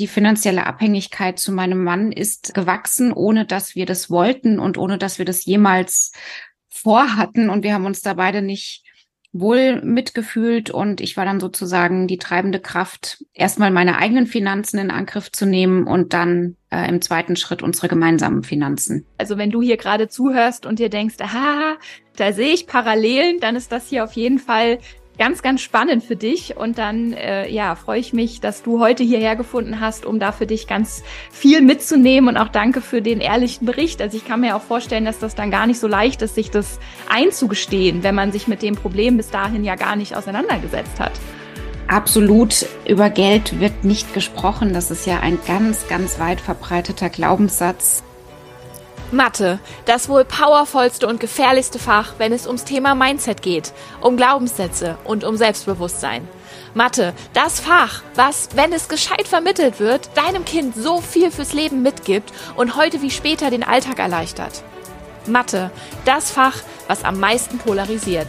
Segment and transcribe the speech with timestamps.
[0.00, 4.96] die finanzielle Abhängigkeit zu meinem Mann ist gewachsen, ohne dass wir das wollten und ohne
[4.96, 6.12] dass wir das jemals
[6.68, 7.50] vorhatten.
[7.50, 8.82] Und wir haben uns da beide nicht
[9.32, 14.90] wohl mitgefühlt und ich war dann sozusagen die treibende Kraft, erstmal meine eigenen Finanzen in
[14.90, 19.06] Angriff zu nehmen und dann äh, im zweiten Schritt unsere gemeinsamen Finanzen.
[19.18, 21.76] Also wenn du hier gerade zuhörst und dir denkst, aha,
[22.16, 24.78] da sehe ich Parallelen, dann ist das hier auf jeden Fall
[25.20, 26.56] ganz, ganz spannend für dich.
[26.56, 30.32] Und dann, äh, ja, freue ich mich, dass du heute hierher gefunden hast, um da
[30.32, 32.30] für dich ganz viel mitzunehmen.
[32.30, 34.00] Und auch danke für den ehrlichen Bericht.
[34.00, 36.50] Also ich kann mir auch vorstellen, dass das dann gar nicht so leicht ist, sich
[36.50, 36.80] das
[37.10, 41.12] einzugestehen, wenn man sich mit dem Problem bis dahin ja gar nicht auseinandergesetzt hat.
[41.86, 42.64] Absolut.
[42.88, 44.72] Über Geld wird nicht gesprochen.
[44.72, 48.02] Das ist ja ein ganz, ganz weit verbreiteter Glaubenssatz.
[49.12, 54.98] Mathe, das wohl powervollste und gefährlichste Fach, wenn es ums Thema Mindset geht, um Glaubenssätze
[55.02, 56.28] und um Selbstbewusstsein.
[56.74, 61.82] Mathe, das Fach, was, wenn es gescheit vermittelt wird, deinem Kind so viel fürs Leben
[61.82, 64.62] mitgibt und heute wie später den Alltag erleichtert.
[65.26, 65.72] Mathe,
[66.04, 68.28] das Fach, was am meisten polarisiert.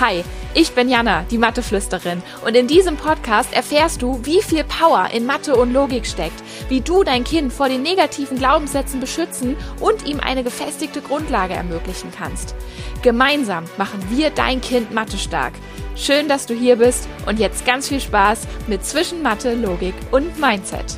[0.00, 0.24] Hi,
[0.56, 5.26] ich bin Jana, die Matheflüsterin, und in diesem Podcast erfährst du, wie viel Power in
[5.26, 10.18] Mathe und Logik steckt, wie du dein Kind vor den negativen Glaubenssätzen beschützen und ihm
[10.18, 12.54] eine gefestigte Grundlage ermöglichen kannst.
[13.02, 15.52] Gemeinsam machen wir dein Kind Mathe stark.
[15.94, 20.40] Schön, dass du hier bist und jetzt ganz viel Spaß mit Zwischen Mathe, Logik und
[20.40, 20.96] Mindset.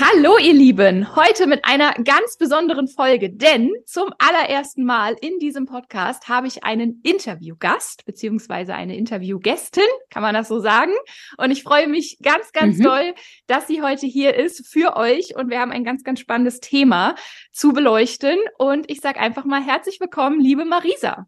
[0.00, 5.66] Hallo ihr Lieben, heute mit einer ganz besonderen Folge, denn zum allerersten Mal in diesem
[5.66, 10.92] Podcast habe ich einen Interviewgast beziehungsweise eine Interviewgästin, kann man das so sagen?
[11.36, 12.84] Und ich freue mich ganz, ganz mhm.
[12.84, 13.14] doll,
[13.48, 17.16] dass sie heute hier ist für euch und wir haben ein ganz, ganz spannendes Thema
[17.50, 21.26] zu beleuchten und ich sage einfach mal herzlich willkommen, liebe Marisa.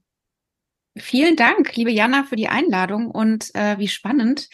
[0.96, 4.48] Vielen Dank, liebe Jana, für die Einladung und äh, wie spannend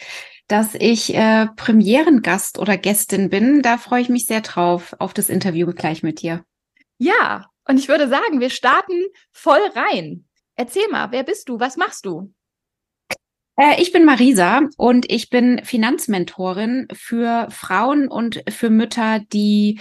[0.47, 3.61] dass ich äh, Premierengast oder Gästin bin.
[3.61, 6.43] Da freue ich mich sehr drauf, auf das Interview gleich mit dir.
[6.97, 10.25] Ja, und ich würde sagen, wir starten voll rein.
[10.55, 11.59] Erzähl mal, wer bist du?
[11.59, 12.33] Was machst du?
[13.57, 19.79] Äh, ich bin Marisa und ich bin Finanzmentorin für Frauen und für Mütter, die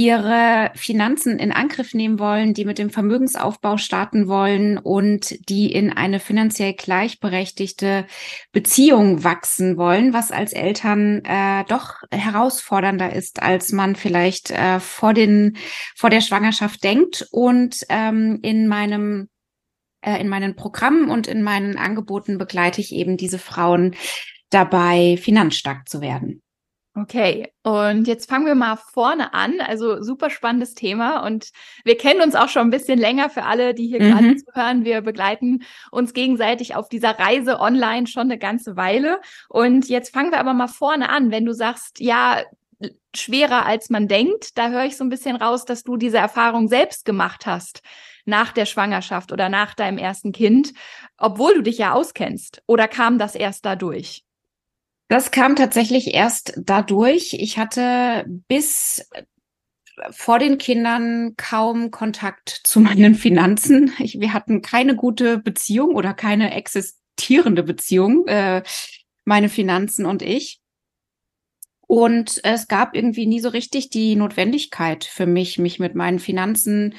[0.00, 5.92] ihre Finanzen in Angriff nehmen wollen, die mit dem Vermögensaufbau starten wollen und die in
[5.92, 8.06] eine finanziell gleichberechtigte
[8.50, 15.12] Beziehung wachsen wollen, was als Eltern äh, doch herausfordernder ist, als man vielleicht äh, vor
[15.12, 15.58] den
[15.94, 17.28] vor der Schwangerschaft denkt.
[17.30, 19.28] Und ähm, in meinem
[20.00, 23.94] äh, in meinen Programmen und in meinen Angeboten begleite ich eben diese Frauen
[24.48, 26.40] dabei, finanzstark zu werden.
[26.96, 29.60] Okay, und jetzt fangen wir mal vorne an.
[29.60, 31.50] Also super spannendes Thema und
[31.84, 34.10] wir kennen uns auch schon ein bisschen länger für alle, die hier mhm.
[34.10, 34.84] gerade zuhören.
[34.84, 35.62] Wir begleiten
[35.92, 39.20] uns gegenseitig auf dieser Reise online schon eine ganze Weile.
[39.48, 41.30] Und jetzt fangen wir aber mal vorne an.
[41.30, 42.42] Wenn du sagst, ja,
[43.14, 46.66] schwerer als man denkt, da höre ich so ein bisschen raus, dass du diese Erfahrung
[46.66, 47.82] selbst gemacht hast
[48.24, 50.72] nach der Schwangerschaft oder nach deinem ersten Kind,
[51.18, 52.62] obwohl du dich ja auskennst.
[52.66, 54.24] Oder kam das erst dadurch?
[55.10, 57.32] Das kam tatsächlich erst dadurch.
[57.32, 59.10] Ich hatte bis
[60.12, 63.92] vor den Kindern kaum Kontakt zu meinen Finanzen.
[63.98, 68.62] Ich, wir hatten keine gute Beziehung oder keine existierende Beziehung, äh,
[69.24, 70.60] meine Finanzen und ich.
[71.88, 76.94] Und es gab irgendwie nie so richtig die Notwendigkeit für mich, mich mit meinen Finanzen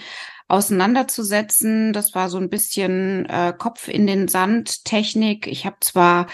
[0.49, 1.93] auseinanderzusetzen.
[1.93, 5.47] Das war so ein bisschen äh, Kopf in den Sand Technik.
[5.47, 6.27] Ich habe zwar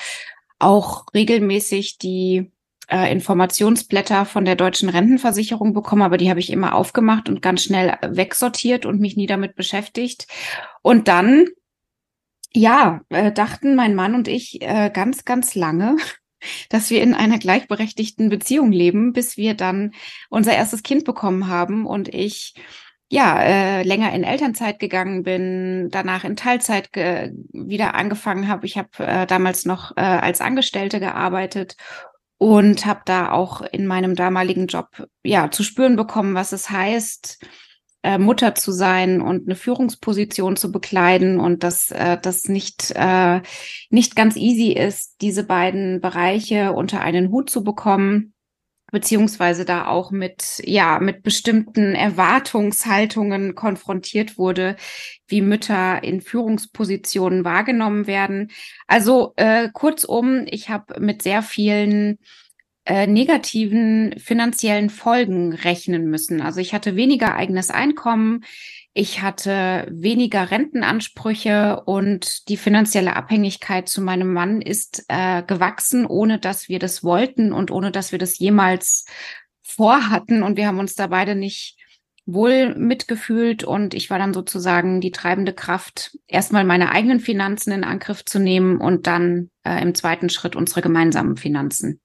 [0.60, 2.52] auch regelmäßig die
[2.90, 7.64] äh, Informationsblätter von der deutschen Rentenversicherung bekommen, aber die habe ich immer aufgemacht und ganz
[7.64, 10.28] schnell wegsortiert und mich nie damit beschäftigt.
[10.82, 11.48] Und dann,
[12.54, 15.98] ja, äh, dachten mein Mann und ich äh, ganz, ganz lange,
[16.70, 19.94] dass wir in einer gleichberechtigten Beziehung leben, bis wir dann
[20.30, 22.56] unser erstes Kind bekommen haben und ich
[23.10, 28.66] ja, äh, länger in Elternzeit gegangen bin, danach in Teilzeit wieder angefangen habe.
[28.66, 31.78] Ich habe äh, damals noch äh, als Angestellte gearbeitet
[32.38, 37.44] und habe da auch in meinem damaligen Job ja zu spüren bekommen, was es heißt,
[38.04, 43.42] äh, Mutter zu sein und eine Führungsposition zu bekleiden und dass äh, das nicht äh,
[43.90, 48.34] nicht ganz easy ist, diese beiden Bereiche unter einen Hut zu bekommen
[48.92, 54.78] beziehungsweise da auch mit, ja, mit bestimmten Erwartungshaltungen konfrontiert wurde,
[55.28, 58.52] wie Mütter in Führungspositionen wahrgenommen werden.
[58.88, 62.18] Also äh, kurzum, ich habe mit sehr vielen
[62.86, 66.42] äh, negativen finanziellen Folgen rechnen müssen.
[66.42, 68.46] Also ich hatte weniger eigenes Einkommen.
[69.00, 76.40] Ich hatte weniger Rentenansprüche und die finanzielle Abhängigkeit zu meinem Mann ist äh, gewachsen, ohne
[76.40, 79.06] dass wir das wollten und ohne dass wir das jemals
[79.62, 80.42] vorhatten.
[80.42, 81.78] Und wir haben uns da beide nicht
[82.26, 87.84] wohl mitgefühlt und ich war dann sozusagen die treibende Kraft, erstmal meine eigenen Finanzen in
[87.84, 92.02] Angriff zu nehmen und dann äh, im zweiten Schritt unsere gemeinsamen Finanzen.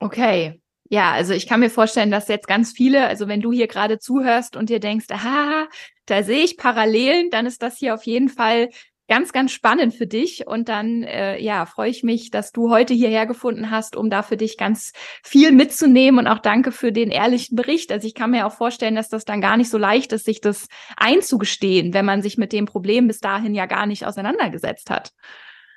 [0.00, 3.66] Okay, ja, also ich kann mir vorstellen, dass jetzt ganz viele, also wenn du hier
[3.66, 5.68] gerade zuhörst und dir denkst, aha,
[6.06, 8.70] da sehe ich Parallelen, dann ist das hier auf jeden Fall
[9.08, 10.46] ganz, ganz spannend für dich.
[10.46, 14.22] Und dann, äh, ja, freue ich mich, dass du heute hierher gefunden hast, um da
[14.22, 14.92] für dich ganz
[15.22, 16.20] viel mitzunehmen.
[16.20, 17.90] Und auch danke für den ehrlichen Bericht.
[17.90, 20.40] Also ich kann mir auch vorstellen, dass das dann gar nicht so leicht ist, sich
[20.40, 25.12] das einzugestehen, wenn man sich mit dem Problem bis dahin ja gar nicht auseinandergesetzt hat.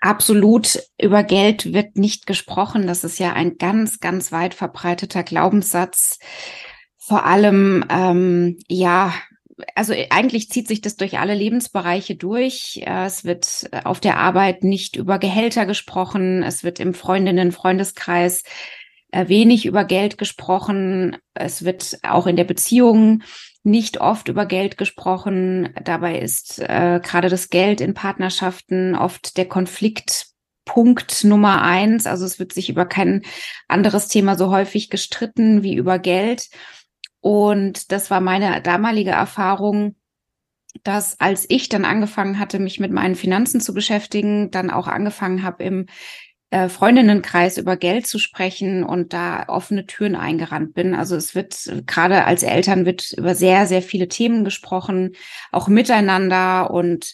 [0.01, 0.80] Absolut.
[1.00, 2.88] Über Geld wird nicht gesprochen.
[2.88, 6.18] Das ist ja ein ganz, ganz weit verbreiteter Glaubenssatz.
[6.98, 9.13] Vor allem, ähm, ja,
[9.75, 12.81] also eigentlich zieht sich das durch alle Lebensbereiche durch.
[12.83, 16.42] Es wird auf der Arbeit nicht über Gehälter gesprochen.
[16.42, 18.44] Es wird im Freundinnen, Freundeskreis
[19.12, 21.18] äh, wenig über Geld gesprochen.
[21.36, 23.21] Es wird auch in der Beziehung
[23.63, 25.73] nicht oft über Geld gesprochen.
[25.83, 32.07] Dabei ist äh, gerade das Geld in Partnerschaften oft der Konfliktpunkt Nummer eins.
[32.07, 33.23] Also es wird sich über kein
[33.67, 36.49] anderes Thema so häufig gestritten wie über Geld.
[37.19, 39.95] Und das war meine damalige Erfahrung,
[40.83, 45.43] dass als ich dann angefangen hatte, mich mit meinen Finanzen zu beschäftigen, dann auch angefangen
[45.43, 45.85] habe, im
[46.51, 50.94] äh, Freundinnenkreis über Geld zu sprechen und da offene Türen eingerannt bin.
[50.94, 55.15] Also es wird gerade als Eltern wird über sehr, sehr viele Themen gesprochen,
[55.51, 57.13] auch miteinander und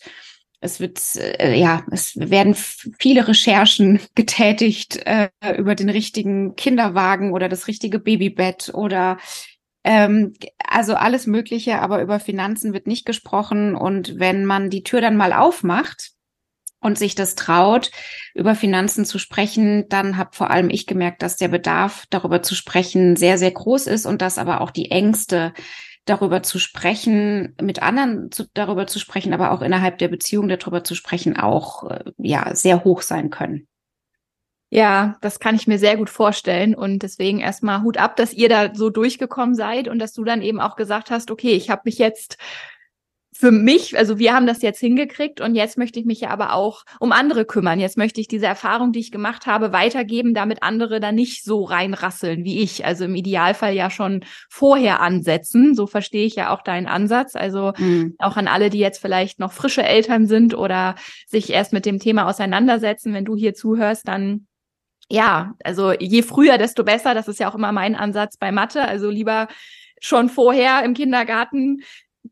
[0.60, 7.48] es wird, äh, ja, es werden viele Recherchen getätigt äh, über den richtigen Kinderwagen oder
[7.48, 9.18] das richtige Babybett oder
[9.84, 10.34] ähm,
[10.68, 13.76] also alles Mögliche, aber über Finanzen wird nicht gesprochen.
[13.76, 16.17] Und wenn man die Tür dann mal aufmacht,
[16.80, 17.92] und sich das traut,
[18.34, 22.56] über Finanzen zu sprechen, dann habe vor allem ich gemerkt, dass der Bedarf, darüber zu
[22.56, 25.54] sprechen, sehr, sehr groß ist und dass aber auch die Ängste,
[26.10, 30.84] darüber zu sprechen, mit anderen zu, darüber zu sprechen, aber auch innerhalb der Beziehung darüber
[30.84, 33.68] zu sprechen, auch äh, ja sehr hoch sein können.
[34.70, 36.76] Ja, das kann ich mir sehr gut vorstellen.
[36.76, 40.42] Und deswegen erstmal Hut ab, dass ihr da so durchgekommen seid und dass du dann
[40.42, 42.38] eben auch gesagt hast, okay, ich habe mich jetzt
[43.40, 46.54] für mich, also wir haben das jetzt hingekriegt und jetzt möchte ich mich ja aber
[46.54, 47.80] auch um andere kümmern.
[47.80, 51.64] Jetzt möchte ich diese Erfahrung, die ich gemacht habe, weitergeben, damit andere da nicht so
[51.64, 52.84] reinrasseln wie ich.
[52.84, 55.76] Also im Idealfall ja schon vorher ansetzen.
[55.76, 57.36] So verstehe ich ja auch deinen Ansatz.
[57.36, 58.16] Also mhm.
[58.18, 60.96] auch an alle, die jetzt vielleicht noch frische Eltern sind oder
[61.28, 63.14] sich erst mit dem Thema auseinandersetzen.
[63.14, 64.48] Wenn du hier zuhörst, dann
[65.10, 67.14] ja, also je früher, desto besser.
[67.14, 68.82] Das ist ja auch immer mein Ansatz bei Mathe.
[68.82, 69.48] Also lieber
[70.02, 71.84] schon vorher im Kindergarten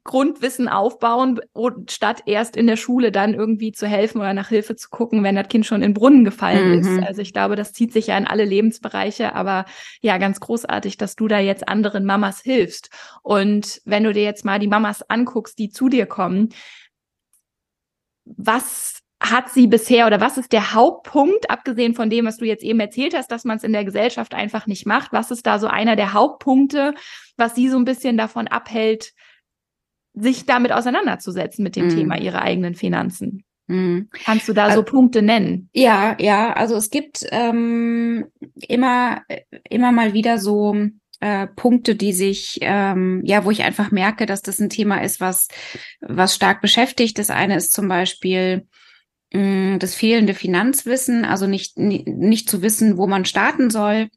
[0.06, 1.42] Grundwissen aufbauen,
[1.90, 5.36] statt erst in der Schule dann irgendwie zu helfen oder nach Hilfe zu gucken, wenn
[5.36, 6.80] das Kind schon in den Brunnen gefallen mhm.
[6.80, 7.08] ist.
[7.08, 9.66] Also ich glaube, das zieht sich ja in alle Lebensbereiche, aber
[10.02, 12.92] ja, ganz großartig, dass du da jetzt anderen Mamas hilfst.
[13.24, 16.50] Und wenn du dir jetzt mal die Mamas anguckst, die zu dir kommen,
[18.26, 22.64] was hat sie bisher oder was ist der Hauptpunkt, abgesehen von dem, was du jetzt
[22.64, 25.14] eben erzählt hast, dass man es in der Gesellschaft einfach nicht macht?
[25.14, 26.94] Was ist da so einer der Hauptpunkte,
[27.38, 29.14] was sie so ein bisschen davon abhält,
[30.16, 31.90] sich damit auseinanderzusetzen mit dem mm.
[31.90, 33.44] Thema ihre eigenen Finanzen.
[33.68, 34.02] Mm.
[34.24, 35.70] Kannst du da so Punkte nennen?
[35.74, 38.26] Ja, ja, also es gibt ähm,
[38.68, 39.22] immer,
[39.70, 40.76] immer mal wieder so
[41.20, 45.20] äh, Punkte, die sich, ähm, ja, wo ich einfach merke, dass das ein Thema ist,
[45.20, 45.48] was,
[46.02, 47.18] was stark beschäftigt.
[47.18, 48.68] Das eine ist zum Beispiel
[49.34, 54.10] mh, mm, das fehlende Finanzwissen, also nicht, nicht zu wissen, wo man starten soll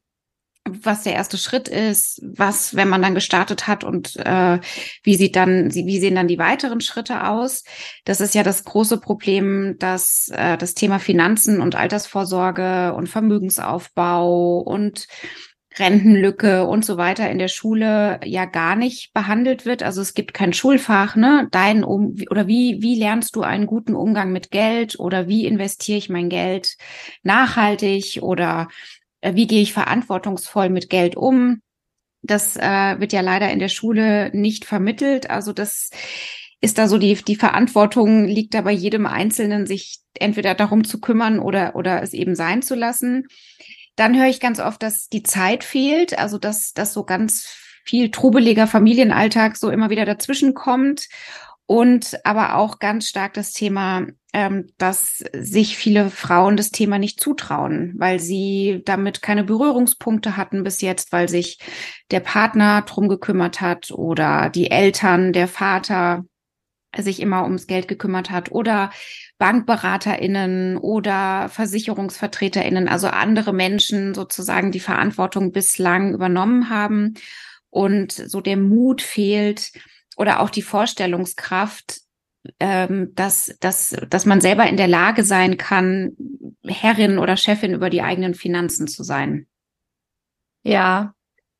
[0.65, 4.59] was der erste Schritt ist, was, wenn man dann gestartet hat und äh,
[5.03, 7.65] wie sieht dann, wie sehen dann die weiteren Schritte aus?
[8.05, 14.59] Das ist ja das große Problem, dass äh, das Thema Finanzen und Altersvorsorge und Vermögensaufbau
[14.59, 15.07] und
[15.79, 19.83] Rentenlücke und so weiter in der Schule ja gar nicht behandelt wird.
[19.83, 21.47] Also es gibt kein Schulfach, ne?
[21.50, 25.99] Dein um oder wie wie lernst du einen guten Umgang mit Geld oder wie investiere
[25.99, 26.77] ich mein Geld
[27.23, 28.69] nachhaltig oder
[29.23, 31.61] wie gehe ich verantwortungsvoll mit Geld um.
[32.23, 35.31] Das äh, wird ja leider in der Schule nicht vermittelt.
[35.31, 35.91] Also das
[36.61, 41.01] ist da so die, die Verantwortung liegt da bei jedem Einzelnen, sich entweder darum zu
[41.01, 43.29] kümmern oder, oder es eben sein zu lassen.
[43.95, 47.47] Dann höre ich ganz oft, dass die Zeit fehlt, also dass, dass so ganz
[47.85, 51.09] viel trubeliger Familienalltag so immer wieder dazwischen kommt
[51.67, 57.21] und aber auch ganz stark das Thema, ähm, dass sich viele Frauen das Thema nicht
[57.21, 61.59] zutrauen, weil sie damit keine Berührungspunkte hatten bis jetzt, weil sich
[62.11, 66.25] der Partner drum gekümmert hat oder die Eltern, der Vater
[66.97, 68.91] sich immer ums Geld gekümmert hat oder
[69.39, 77.15] BankberaterInnen oder VersicherungsvertreterInnen, also andere Menschen sozusagen die Verantwortung bislang übernommen haben.
[77.71, 79.73] Und so der Mut fehlt
[80.17, 82.01] oder auch die Vorstellungskraft,
[82.61, 86.16] ähm, dass, dass, dass man selber in der Lage sein kann,
[86.64, 89.47] Herrin oder Chefin über die eigenen Finanzen zu sein.
[90.62, 91.14] Ja,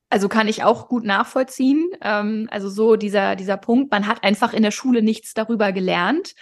[0.09, 1.89] also kann ich auch gut nachvollziehen.
[2.01, 6.33] Ähm, also so dieser, dieser Punkt, man hat einfach in der Schule nichts darüber gelernt.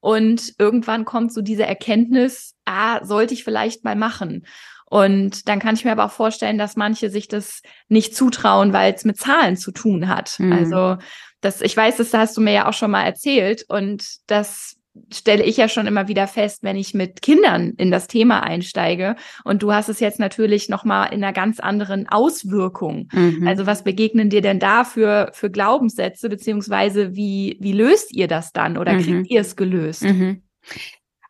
[0.00, 4.46] Und irgendwann kommt so diese Erkenntnis, ah, sollte ich vielleicht mal machen.
[4.90, 8.94] Und dann kann ich mir aber auch vorstellen, dass manche sich das nicht zutrauen, weil
[8.94, 10.38] es mit Zahlen zu tun hat.
[10.38, 10.52] Mhm.
[10.52, 10.96] Also
[11.40, 14.78] das, ich weiß, das hast du mir ja auch schon mal erzählt und das
[15.12, 19.16] stelle ich ja schon immer wieder fest, wenn ich mit Kindern in das Thema einsteige.
[19.44, 23.08] Und du hast es jetzt natürlich nochmal in einer ganz anderen Auswirkung.
[23.12, 23.46] Mhm.
[23.46, 28.52] Also was begegnen dir denn da für, für Glaubenssätze, beziehungsweise wie, wie löst ihr das
[28.52, 29.02] dann oder mhm.
[29.02, 30.02] kriegt ihr es gelöst?
[30.02, 30.42] Mhm.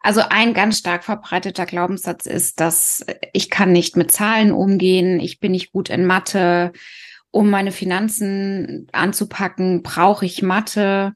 [0.00, 5.40] Also ein ganz stark verbreiteter Glaubenssatz ist, dass ich kann nicht mit Zahlen umgehen, ich
[5.40, 6.72] bin nicht gut in Mathe.
[7.30, 11.14] Um meine Finanzen anzupacken, brauche ich Mathe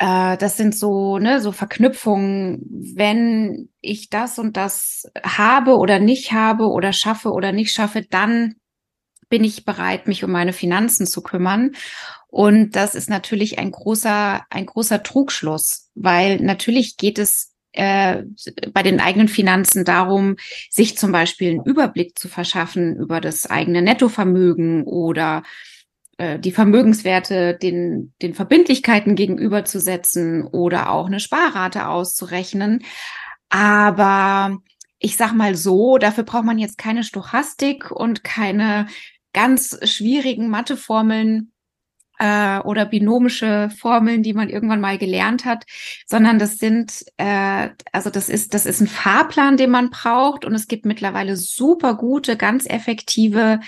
[0.00, 2.62] äh, das sind so, ne, so Verknüpfungen,
[2.96, 8.54] wenn ich das und das habe oder nicht habe oder schaffe oder nicht schaffe, dann
[9.28, 11.72] bin ich bereit, mich um meine Finanzen zu kümmern.
[12.28, 18.22] Und das ist natürlich ein großer, ein großer Trugschluss, weil natürlich geht es äh,
[18.72, 20.36] bei den eigenen Finanzen darum,
[20.70, 25.42] sich zum Beispiel einen Überblick zu verschaffen über das eigene Nettovermögen oder
[26.18, 32.84] äh, die Vermögenswerte den, den Verbindlichkeiten gegenüberzusetzen oder auch eine Sparrate auszurechnen.
[33.48, 34.58] Aber
[34.98, 38.86] ich sag mal so, dafür braucht man jetzt keine Stochastik und keine
[39.32, 41.49] ganz schwierigen Matheformeln
[42.20, 45.64] äh, oder binomische Formeln, die man irgendwann mal gelernt hat,
[46.06, 50.44] sondern das sind, äh, also das ist, das ist ein Fahrplan, den man braucht.
[50.44, 53.60] Und es gibt mittlerweile super gute, ganz effektive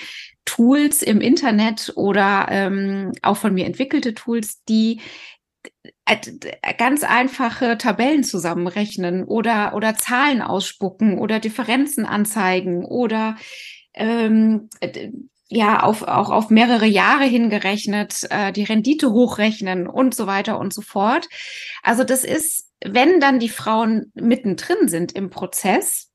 [0.44, 5.00] Tools im Internet oder ähm, auch von mir entwickelte Tools, die
[6.04, 6.16] äh,
[6.76, 13.36] ganz einfache Tabellen zusammenrechnen oder oder Zahlen ausspucken oder Differenzen anzeigen oder
[13.94, 14.68] ähm,
[15.52, 20.72] ja auf, auch auf mehrere Jahre hingerechnet äh, die Rendite hochrechnen und so weiter und
[20.72, 21.28] so fort.
[21.82, 26.12] Also das ist, wenn dann die Frauen mittendrin sind im Prozess,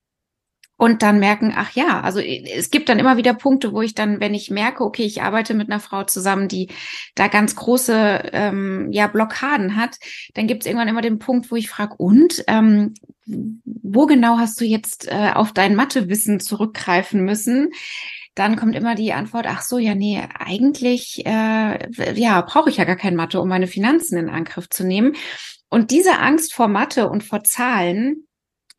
[0.79, 4.19] und dann merken, ach ja, also es gibt dann immer wieder Punkte, wo ich dann,
[4.19, 6.69] wenn ich merke, okay, ich arbeite mit einer Frau zusammen, die
[7.15, 9.97] da ganz große ähm, ja Blockaden hat,
[10.35, 12.93] dann gibt es irgendwann immer den Punkt, wo ich frage, und ähm,
[13.65, 17.71] wo genau hast du jetzt äh, auf dein Mathewissen zurückgreifen müssen?
[18.37, 22.83] Dann kommt immer die Antwort, ach so, ja, nee, eigentlich äh, ja, brauche ich ja
[22.83, 25.15] gar kein Mathe, um meine Finanzen in Angriff zu nehmen.
[25.69, 28.27] Und diese Angst vor Mathe und vor Zahlen,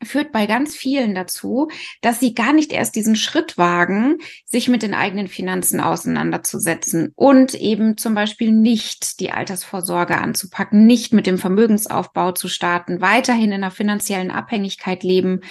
[0.01, 1.67] führt bei ganz vielen dazu,
[2.01, 7.53] dass sie gar nicht erst diesen Schritt wagen, sich mit den eigenen Finanzen auseinanderzusetzen und
[7.53, 13.63] eben zum Beispiel nicht die Altersvorsorge anzupacken, nicht mit dem Vermögensaufbau zu starten, weiterhin in
[13.63, 15.41] einer finanziellen Abhängigkeit leben,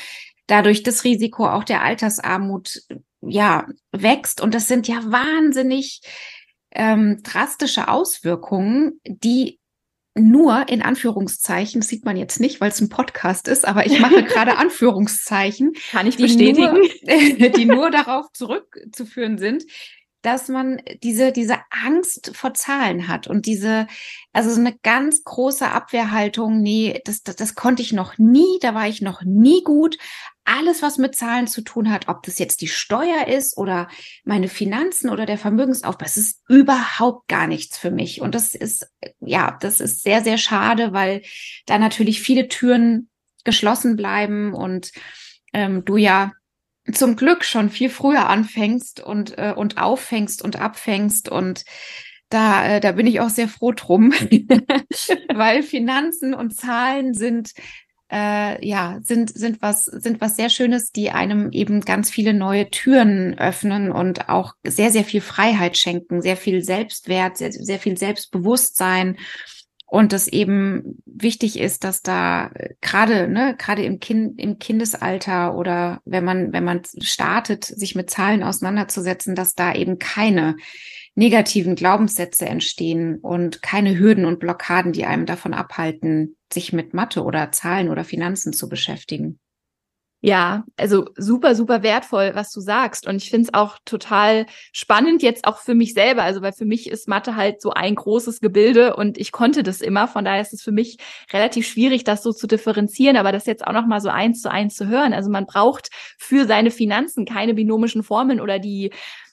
[0.47, 2.81] dadurch das Risiko auch der Altersarmut
[3.21, 4.41] ja wächst.
[4.41, 6.01] Und das sind ja wahnsinnig
[6.73, 9.59] ähm, drastische Auswirkungen, die
[10.15, 14.23] nur in Anführungszeichen, sieht man jetzt nicht, weil es ein Podcast ist, aber ich mache
[14.25, 15.73] gerade Anführungszeichen.
[15.91, 16.75] Kann ich bestätigen.
[16.75, 19.65] Nur, die nur darauf zurückzuführen sind,
[20.23, 23.87] dass man diese, diese Angst vor Zahlen hat und diese,
[24.33, 28.75] also so eine ganz große Abwehrhaltung, nee, das, das, das konnte ich noch nie, da
[28.75, 29.97] war ich noch nie gut.
[30.49, 33.89] Alles, was mit Zahlen zu tun hat, ob das jetzt die Steuer ist oder
[34.25, 38.23] meine Finanzen oder der Vermögensaufbau, das ist überhaupt gar nichts für mich.
[38.23, 38.89] Und das ist,
[39.21, 41.23] ja, das ist sehr, sehr schade, weil
[41.67, 43.11] da natürlich viele Türen
[43.45, 44.93] geschlossen bleiben und
[45.53, 46.33] ähm, du ja
[46.93, 51.65] zum Glück schon viel früher anfängst und, äh, und auffängst und abfängst und
[52.31, 54.13] da, äh, da bin ich auch sehr froh drum,
[55.35, 57.53] weil Finanzen und Zahlen sind
[58.11, 62.71] äh, ja sind sind was sind was sehr Schönes, die einem eben ganz viele neue
[62.71, 67.99] Türen öffnen und auch sehr sehr viel Freiheit schenken, sehr viel Selbstwert, sehr sehr viel
[67.99, 69.17] Selbstbewusstsein.
[69.91, 75.57] Und das eben wichtig ist, dass da äh, gerade ne gerade im Kind im Kindesalter
[75.57, 80.57] oder wenn man wenn man startet, sich mit Zahlen auseinanderzusetzen, dass da eben keine
[81.19, 87.25] negativen Glaubenssätze entstehen und keine Hürden und Blockaden, die einem davon abhalten, sich mit Mathe
[87.25, 89.41] oder Zahlen oder Finanzen zu beschäftigen.
[90.21, 93.07] Ja, also super, super wertvoll, was du sagst.
[93.07, 96.23] Und ich finde es auch total spannend jetzt auch für mich selber.
[96.25, 99.81] Also, weil für mich ist Mathe halt so ein großes Gebilde und ich konnte das
[99.81, 100.09] immer.
[100.09, 100.99] Von daher ist es für mich
[101.33, 104.75] relativ schwierig, das so zu differenzieren, aber das jetzt auch nochmal so eins zu eins
[104.75, 105.13] zu hören.
[105.13, 108.91] Also man braucht für seine Finanzen keine binomischen Formeln oder die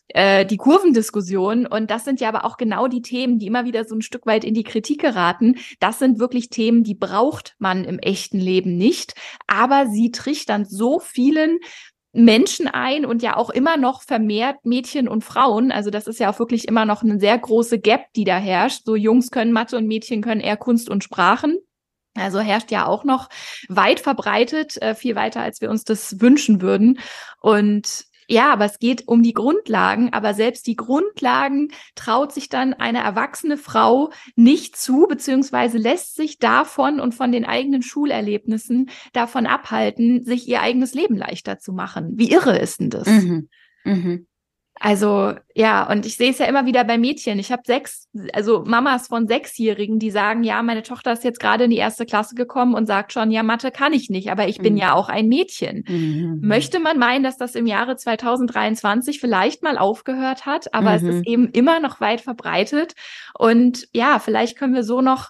[0.10, 1.66] äh, die Kurvendiskussion.
[1.66, 4.26] Und das sind ja aber auch genau die Themen, die immer wieder so ein Stück
[4.26, 5.56] weit in die Kritik geraten.
[5.80, 9.16] Das sind wirklich Themen, die braucht man im echten Leben nicht.
[9.48, 11.60] Aber sie trichtern so vielen
[12.16, 15.72] Menschen ein und ja auch immer noch vermehrt Mädchen und Frauen.
[15.72, 18.84] Also das ist ja auch wirklich immer noch eine sehr große Gap, die da herrscht.
[18.86, 21.58] So Jungs können Mathe und Mädchen können eher Kunst und Sprachen.
[22.18, 23.28] Also herrscht ja auch noch
[23.68, 27.00] weit verbreitet, äh, viel weiter, als wir uns das wünschen würden.
[27.42, 32.74] Und ja, aber es geht um die Grundlagen, aber selbst die Grundlagen traut sich dann
[32.74, 39.46] eine erwachsene Frau nicht zu, beziehungsweise lässt sich davon und von den eigenen Schulerlebnissen davon
[39.46, 42.14] abhalten, sich ihr eigenes Leben leichter zu machen.
[42.16, 43.08] Wie irre ist denn das?
[43.08, 43.50] Mhm.
[43.84, 44.28] Mhm.
[44.80, 47.40] Also ja, und ich sehe es ja immer wieder bei Mädchen.
[47.40, 51.64] Ich habe sechs, also Mamas von Sechsjährigen, die sagen, ja, meine Tochter ist jetzt gerade
[51.64, 54.58] in die erste Klasse gekommen und sagt schon, ja, Mathe kann ich nicht, aber ich
[54.58, 54.80] bin mhm.
[54.80, 55.86] ja auch ein Mädchen.
[55.88, 56.40] Mhm.
[56.42, 60.96] Möchte man meinen, dass das im Jahre 2023 vielleicht mal aufgehört hat, aber mhm.
[60.96, 61.24] es ist mhm.
[61.24, 62.96] eben immer noch weit verbreitet.
[63.34, 65.30] Und ja, vielleicht können wir so noch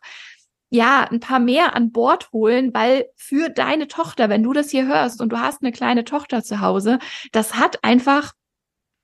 [0.71, 4.87] ja, ein paar mehr an Bord holen, weil für deine Tochter, wenn du das hier
[4.87, 6.97] hörst und du hast eine kleine Tochter zu Hause,
[7.31, 8.33] das hat einfach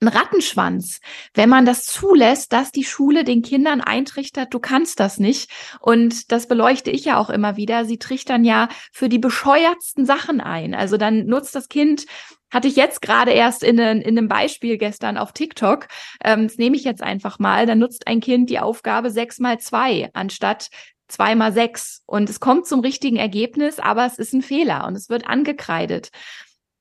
[0.02, 1.00] ein Rattenschwanz,
[1.34, 5.52] wenn man das zulässt, dass die Schule den Kindern eintrichtert, du kannst das nicht.
[5.80, 7.86] Und das beleuchte ich ja auch immer wieder.
[7.86, 10.74] Sie trichtern ja für die bescheuertsten Sachen ein.
[10.74, 12.06] Also dann nutzt das Kind
[12.54, 15.88] hatte ich jetzt gerade erst in, in einem Beispiel gestern auf TikTok.
[16.22, 17.66] Ähm, das nehme ich jetzt einfach mal.
[17.66, 20.70] Dann nutzt ein Kind die Aufgabe sechs mal zwei anstatt
[21.08, 22.04] zwei mal sechs.
[22.06, 26.10] Und es kommt zum richtigen Ergebnis, aber es ist ein Fehler und es wird angekreidet.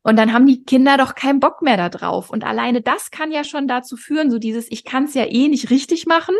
[0.02, 2.30] Und dann haben die Kinder doch keinen Bock mehr da drauf.
[2.30, 5.48] Und alleine das kann ja schon dazu führen, so dieses, ich kann es ja eh
[5.48, 6.34] nicht richtig machen.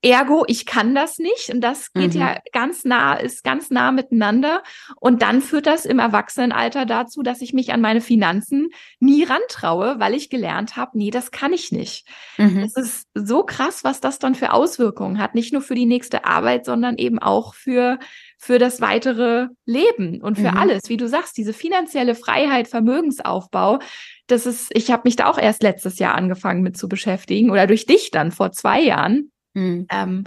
[0.00, 1.50] Ergo, ich kann das nicht.
[1.50, 2.20] Und das geht mhm.
[2.20, 4.62] ja ganz nah, ist ganz nah miteinander.
[4.96, 8.68] Und dann führt das im Erwachsenenalter dazu, dass ich mich an meine Finanzen
[9.00, 12.08] nie rantraue, weil ich gelernt habe, nee, das kann ich nicht.
[12.38, 12.60] Mhm.
[12.60, 15.34] Es ist so krass, was das dann für Auswirkungen hat.
[15.34, 17.98] Nicht nur für die nächste Arbeit, sondern eben auch für
[18.44, 20.58] für das weitere Leben und für mhm.
[20.58, 20.82] alles.
[20.88, 23.78] Wie du sagst, diese finanzielle Freiheit, Vermögensaufbau,
[24.26, 27.66] das ist, ich habe mich da auch erst letztes Jahr angefangen mit zu beschäftigen oder
[27.66, 29.86] durch dich dann vor zwei Jahren, mhm.
[29.90, 30.24] ähm,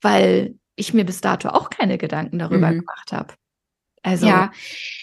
[0.00, 2.78] weil ich mir bis dato auch keine Gedanken darüber mhm.
[2.78, 3.34] gemacht habe.
[4.04, 4.52] Also ja,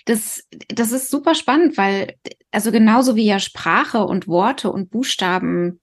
[0.05, 2.15] das, das ist super spannend, weil
[2.51, 5.81] also genauso wie ja Sprache und Worte und Buchstaben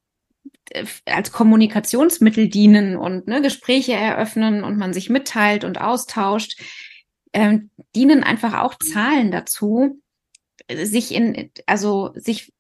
[1.06, 6.60] als Kommunikationsmittel dienen und ne, Gespräche eröffnen und man sich mitteilt und austauscht,
[7.32, 7.58] äh,
[7.94, 10.00] dienen einfach auch Zahlen dazu,
[10.70, 12.52] sich in, also sich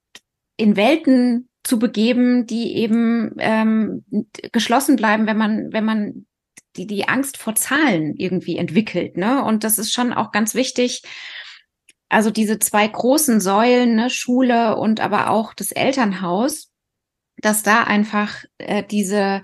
[0.56, 4.04] in Welten zu begeben, die eben ähm,
[4.52, 6.26] geschlossen bleiben, wenn man, wenn man
[6.76, 9.16] die, die Angst vor Zahlen irgendwie entwickelt.
[9.16, 9.44] Ne?
[9.44, 11.02] Und das ist schon auch ganz wichtig.
[12.08, 16.71] Also diese zwei großen Säulen, ne, Schule und aber auch das Elternhaus,
[17.42, 19.42] dass da einfach äh, diese,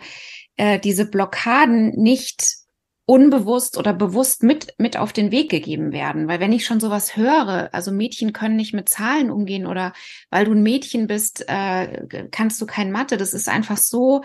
[0.56, 2.56] äh, diese Blockaden nicht
[3.04, 6.28] unbewusst oder bewusst mit, mit auf den Weg gegeben werden.
[6.28, 9.94] Weil wenn ich schon sowas höre, also Mädchen können nicht mit Zahlen umgehen oder
[10.30, 14.22] weil du ein Mädchen bist, äh, kannst du kein Mathe, das ist einfach so,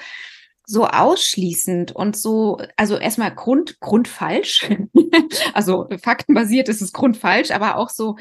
[0.65, 4.69] so ausschließend und so, also erstmal Grund, grundfalsch.
[5.53, 8.17] also faktenbasiert ist es grundfalsch, aber auch so,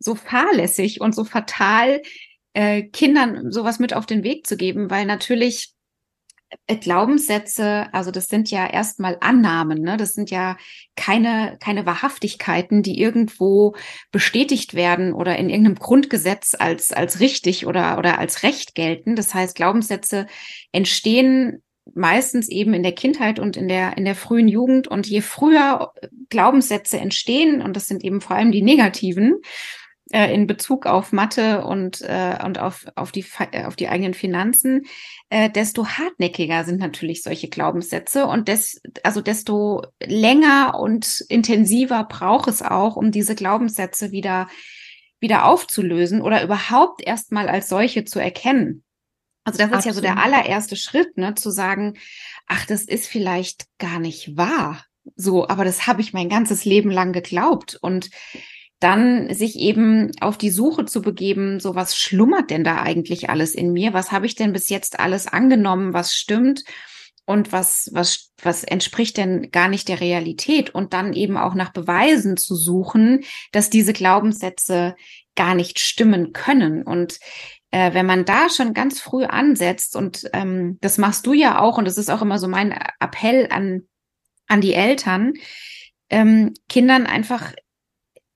[0.00, 2.02] so fahrlässig und so fatal
[2.54, 5.74] äh, Kindern sowas mit auf den Weg zu geben, weil natürlich
[6.66, 9.96] äh, Glaubenssätze, also das sind ja erstmal Annahmen, ne?
[9.96, 10.56] Das sind ja
[10.96, 13.74] keine, keine Wahrhaftigkeiten, die irgendwo
[14.10, 19.16] bestätigt werden oder in irgendeinem Grundgesetz als, als richtig oder, oder als Recht gelten.
[19.16, 20.26] Das heißt, Glaubenssätze
[20.72, 21.62] entstehen
[21.94, 24.88] meistens eben in der Kindheit und in der, in der frühen Jugend.
[24.88, 25.92] Und je früher
[26.28, 29.40] Glaubenssätze entstehen, und das sind eben vor allem die negativen,
[30.12, 34.14] äh, in Bezug auf Mathe und, äh, und auf, auf, die, äh, auf die eigenen
[34.14, 34.86] Finanzen,
[35.28, 42.48] äh, desto hartnäckiger sind natürlich solche Glaubenssätze und des, also desto länger und intensiver braucht
[42.48, 44.48] es auch, um diese Glaubenssätze wieder,
[45.20, 48.82] wieder aufzulösen oder überhaupt erstmal als solche zu erkennen.
[49.44, 49.86] Also das ist Absolut.
[49.86, 51.94] ja so der allererste Schritt, ne, zu sagen,
[52.46, 54.84] ach, das ist vielleicht gar nicht wahr.
[55.16, 58.10] So, aber das habe ich mein ganzes Leben lang geglaubt und
[58.80, 63.54] dann sich eben auf die Suche zu begeben, so was schlummert denn da eigentlich alles
[63.54, 63.92] in mir?
[63.92, 66.64] Was habe ich denn bis jetzt alles angenommen, was stimmt?
[67.26, 70.70] Und was, was, was entspricht denn gar nicht der Realität?
[70.70, 74.96] Und dann eben auch nach Beweisen zu suchen, dass diese Glaubenssätze
[75.36, 76.82] gar nicht stimmen können.
[76.82, 77.20] Und
[77.70, 81.78] äh, wenn man da schon ganz früh ansetzt, und ähm, das machst du ja auch,
[81.78, 83.82] und das ist auch immer so mein Appell an,
[84.48, 85.34] an die Eltern,
[86.08, 87.52] ähm, Kindern einfach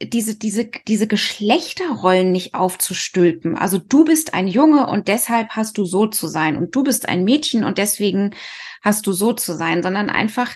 [0.02, 3.56] diese, diese, diese Geschlechterrollen nicht aufzustülpen.
[3.56, 7.08] Also du bist ein Junge und deshalb hast du so zu sein und du bist
[7.08, 8.34] ein Mädchen und deswegen
[8.82, 10.54] hast du so zu sein, sondern einfach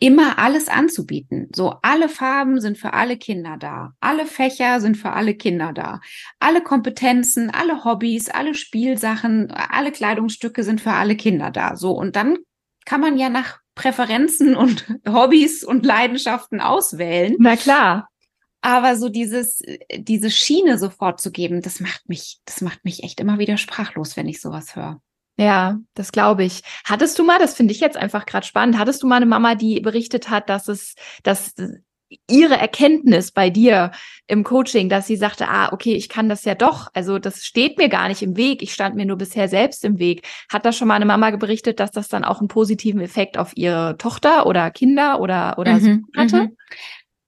[0.00, 1.48] immer alles anzubieten.
[1.54, 3.92] So alle Farben sind für alle Kinder da.
[4.00, 6.00] Alle Fächer sind für alle Kinder da.
[6.40, 11.76] Alle Kompetenzen, alle Hobbys, alle Spielsachen, alle Kleidungsstücke sind für alle Kinder da.
[11.76, 12.38] So und dann
[12.84, 17.36] kann man ja nach Präferenzen und Hobbys und Leidenschaften auswählen.
[17.38, 18.08] Na klar.
[18.64, 19.60] Aber so dieses,
[19.94, 24.16] diese Schiene sofort zu geben, das macht mich, das macht mich echt immer wieder sprachlos,
[24.16, 25.02] wenn ich sowas höre.
[25.36, 26.62] Ja, das glaube ich.
[26.82, 29.54] Hattest du mal, das finde ich jetzt einfach gerade spannend, hattest du mal eine Mama,
[29.54, 31.52] die berichtet hat, dass es, dass
[32.26, 33.90] ihre Erkenntnis bei dir
[34.28, 37.76] im Coaching, dass sie sagte, ah, okay, ich kann das ja doch, also das steht
[37.76, 40.26] mir gar nicht im Weg, ich stand mir nur bisher selbst im Weg.
[40.50, 43.54] Hat da schon mal eine Mama berichtet, dass das dann auch einen positiven Effekt auf
[43.56, 46.42] ihre Tochter oder Kinder oder, oder mhm, so hatte?
[46.44, 46.56] Mhm.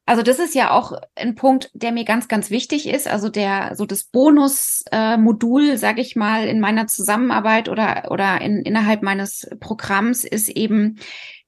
[0.08, 3.08] Also das ist ja auch ein Punkt, der mir ganz, ganz wichtig ist.
[3.08, 8.62] Also der so das Bonusmodul, äh, sage ich mal, in meiner Zusammenarbeit oder oder in,
[8.62, 11.00] innerhalb meines Programms ist eben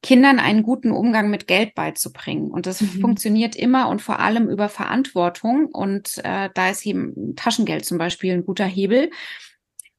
[0.03, 2.51] Kindern einen guten Umgang mit Geld beizubringen.
[2.51, 3.01] Und das mhm.
[3.01, 5.66] funktioniert immer und vor allem über Verantwortung.
[5.66, 9.11] Und äh, da ist eben Taschengeld zum Beispiel ein guter Hebel.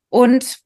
[0.10, 0.60] Und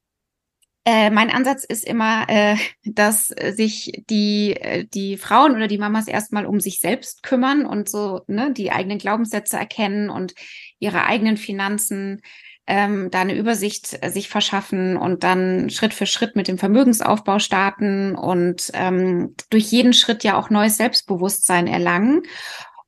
[0.84, 6.08] äh, mein Ansatz ist immer, äh, dass sich die, äh, die Frauen oder die Mamas
[6.08, 10.34] erstmal um sich selbst kümmern und so ne, die eigenen Glaubenssätze erkennen und
[10.78, 12.20] ihre eigenen Finanzen
[12.66, 17.38] ähm, da eine Übersicht äh, sich verschaffen und dann Schritt für Schritt mit dem Vermögensaufbau
[17.38, 22.22] starten und ähm, durch jeden Schritt ja auch neues Selbstbewusstsein erlangen.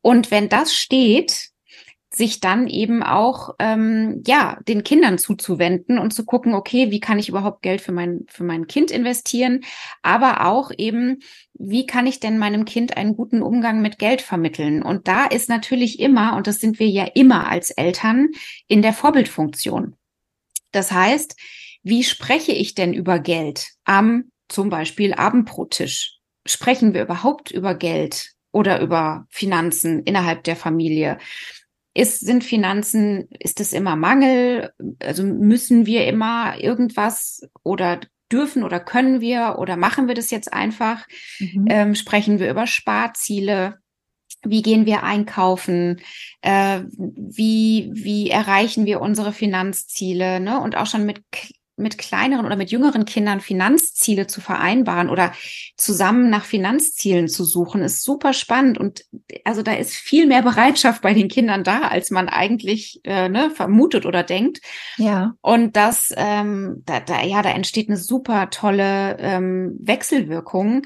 [0.01, 1.51] Und wenn das steht,
[2.17, 7.19] sich dann eben auch ähm, ja den Kindern zuzuwenden und zu gucken, okay, wie kann
[7.19, 9.65] ich überhaupt Geld für mein für mein Kind investieren,
[10.01, 11.19] aber auch eben,
[11.53, 14.83] wie kann ich denn meinem Kind einen guten Umgang mit Geld vermitteln?
[14.83, 18.29] Und da ist natürlich immer und das sind wir ja immer als Eltern
[18.67, 19.95] in der Vorbildfunktion.
[20.73, 21.37] Das heißt,
[21.83, 26.17] wie spreche ich denn über Geld am zum Beispiel Abendbrottisch?
[26.47, 31.19] Sprechen wir überhaupt über Geld oder über Finanzen innerhalb der Familie?
[31.97, 34.71] Ist, sind Finanzen, ist es immer Mangel?
[35.03, 40.53] Also müssen wir immer irgendwas oder dürfen oder können wir oder machen wir das jetzt
[40.53, 41.07] einfach?
[41.39, 41.67] Mhm.
[41.71, 43.79] Ähm, sprechen wir über Sparziele?
[44.43, 46.03] Wie gehen wir einkaufen?
[46.43, 50.39] Äh, wie, wie erreichen wir unsere Finanzziele?
[50.41, 50.61] Ne?
[50.61, 51.23] Und auch schon mit
[51.77, 55.33] mit kleineren oder mit jüngeren Kindern Finanzziele zu vereinbaren oder
[55.77, 58.79] zusammen nach Finanzzielen zu suchen, ist super spannend.
[58.79, 59.05] Und
[59.45, 63.51] also da ist viel mehr Bereitschaft bei den Kindern da, als man eigentlich äh, ne,
[63.51, 64.61] vermutet oder denkt.
[64.97, 65.35] Ja.
[65.43, 70.83] Und das, ähm, da, da, ja, da entsteht eine super tolle ähm, Wechselwirkung,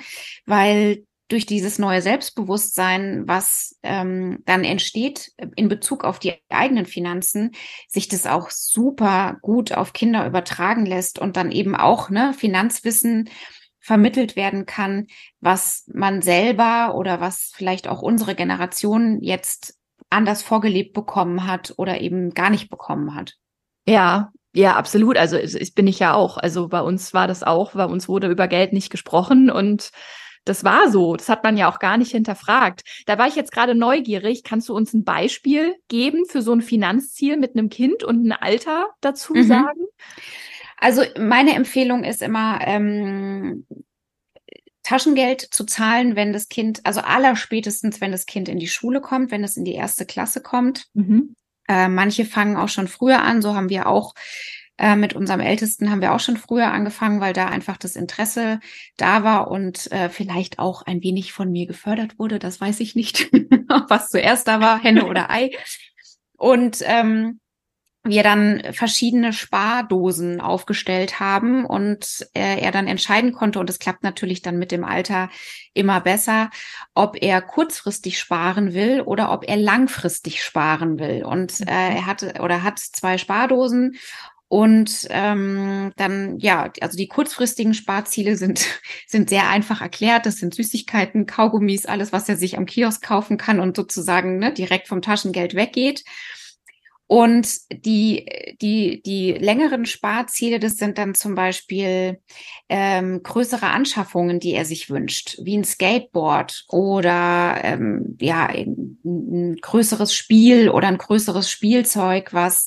[0.46, 7.52] weil durch dieses neue Selbstbewusstsein, was ähm, dann entsteht in Bezug auf die eigenen Finanzen,
[7.88, 13.30] sich das auch super gut auf Kinder übertragen lässt und dann eben auch ne, Finanzwissen
[13.78, 15.06] vermittelt werden kann,
[15.40, 19.78] was man selber oder was vielleicht auch unsere Generation jetzt
[20.10, 23.34] anders vorgelebt bekommen hat oder eben gar nicht bekommen hat.
[23.86, 25.16] Ja, ja, absolut.
[25.16, 26.36] Also ich bin ich ja auch.
[26.36, 29.90] Also bei uns war das auch, bei uns wurde über Geld nicht gesprochen und
[30.44, 31.16] das war so.
[31.16, 32.82] Das hat man ja auch gar nicht hinterfragt.
[33.06, 34.42] Da war ich jetzt gerade neugierig.
[34.42, 38.32] Kannst du uns ein Beispiel geben für so ein Finanzziel mit einem Kind und ein
[38.32, 39.46] Alter dazu mhm.
[39.46, 39.80] sagen?
[40.78, 43.66] Also meine Empfehlung ist immer, ähm,
[44.82, 49.30] Taschengeld zu zahlen, wenn das Kind, also allerspätestens, wenn das Kind in die Schule kommt,
[49.30, 50.86] wenn es in die erste Klasse kommt.
[50.94, 51.36] Mhm.
[51.68, 53.42] Äh, manche fangen auch schon früher an.
[53.42, 54.14] So haben wir auch
[54.80, 58.60] äh, mit unserem Ältesten haben wir auch schon früher angefangen, weil da einfach das Interesse
[58.96, 62.38] da war und äh, vielleicht auch ein wenig von mir gefördert wurde.
[62.38, 63.30] Das weiß ich nicht,
[63.88, 65.50] was zuerst da war, Henne oder Ei.
[66.36, 67.40] Und ähm,
[68.02, 74.02] wir dann verschiedene Spardosen aufgestellt haben und äh, er dann entscheiden konnte, und es klappt
[74.02, 75.28] natürlich dann mit dem Alter
[75.74, 76.48] immer besser,
[76.94, 81.24] ob er kurzfristig sparen will oder ob er langfristig sparen will.
[81.24, 83.96] Und äh, er hatte oder hat zwei Spardosen
[84.52, 88.66] und ähm, dann, ja, also die kurzfristigen Sparziele sind,
[89.06, 90.26] sind sehr einfach erklärt.
[90.26, 94.52] Das sind Süßigkeiten, Kaugummis, alles, was er sich am Kiosk kaufen kann und sozusagen ne,
[94.52, 96.02] direkt vom Taschengeld weggeht.
[97.06, 98.26] Und die,
[98.60, 102.20] die, die längeren Sparziele, das sind dann zum Beispiel
[102.68, 109.56] ähm, größere Anschaffungen, die er sich wünscht, wie ein Skateboard oder ähm, ja, ein, ein
[109.60, 112.66] größeres Spiel oder ein größeres Spielzeug, was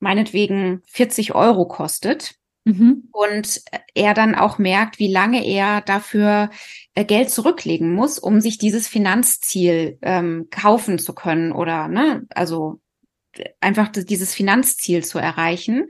[0.00, 2.34] meinetwegen 40 Euro kostet.
[2.64, 3.08] Mhm.
[3.12, 3.60] Und
[3.94, 6.48] er dann auch merkt, wie lange er dafür
[6.94, 12.80] äh, Geld zurücklegen muss, um sich dieses Finanzziel ähm, kaufen zu können oder ne, also
[13.60, 15.88] einfach dieses Finanzziel zu erreichen.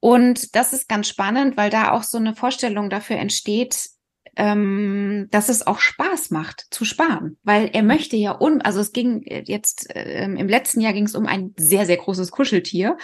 [0.00, 3.88] Und das ist ganz spannend, weil da auch so eine Vorstellung dafür entsteht,
[4.36, 8.92] ähm, dass es auch Spaß macht zu sparen, weil er möchte ja un, also es
[8.92, 12.96] ging jetzt äh, im letzten Jahr ging es um ein sehr sehr großes Kuscheltier.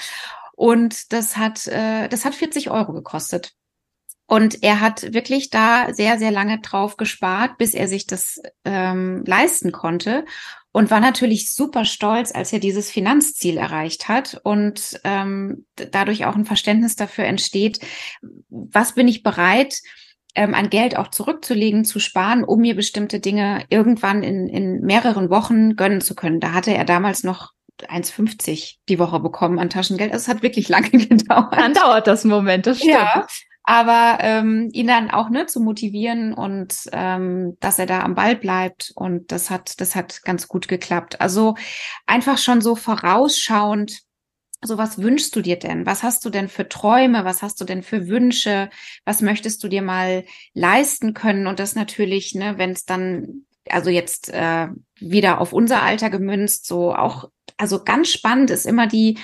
[0.54, 3.54] Und das hat äh, das hat 40 Euro gekostet.
[4.26, 9.24] Und er hat wirklich da sehr sehr lange drauf gespart, bis er sich das ähm,
[9.26, 10.24] leisten konnte.
[10.72, 14.40] Und war natürlich super stolz, als er dieses Finanzziel erreicht hat.
[14.44, 17.80] Und ähm, dadurch auch ein Verständnis dafür entsteht,
[18.48, 19.80] was bin ich bereit,
[20.34, 25.30] ähm, an Geld auch zurückzulegen, zu sparen, um mir bestimmte Dinge irgendwann in, in mehreren
[25.30, 26.40] Wochen gönnen zu können.
[26.40, 27.52] Da hatte er damals noch
[27.88, 30.12] 1,50 die Woche bekommen an Taschengeld.
[30.12, 31.56] Also es hat wirklich lange gedauert.
[31.56, 32.94] Dann dauert das Moment, das stimmt.
[32.94, 33.26] Ja,
[33.62, 38.34] aber ähm, ihn dann auch ne zu motivieren und ähm, dass er da am Ball
[38.34, 41.20] bleibt und das hat das hat ganz gut geklappt.
[41.20, 41.54] Also
[42.06, 44.00] einfach schon so vorausschauend.
[44.62, 45.86] So was wünschst du dir denn?
[45.86, 47.24] Was hast du denn für Träume?
[47.24, 48.68] Was hast du denn für Wünsche?
[49.04, 51.46] Was möchtest du dir mal leisten können?
[51.46, 54.68] Und das natürlich, ne, wenn es dann also jetzt äh,
[54.98, 59.18] wieder auf unser Alter gemünzt, so auch also ganz spannend ist immer die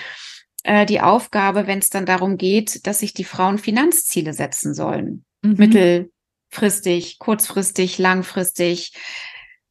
[0.67, 5.25] äh, die Aufgabe, wenn es dann darum geht, dass sich die Frauen Finanzziele setzen sollen.
[5.43, 5.55] Mhm.
[5.57, 8.93] Mittelfristig, kurzfristig, langfristig.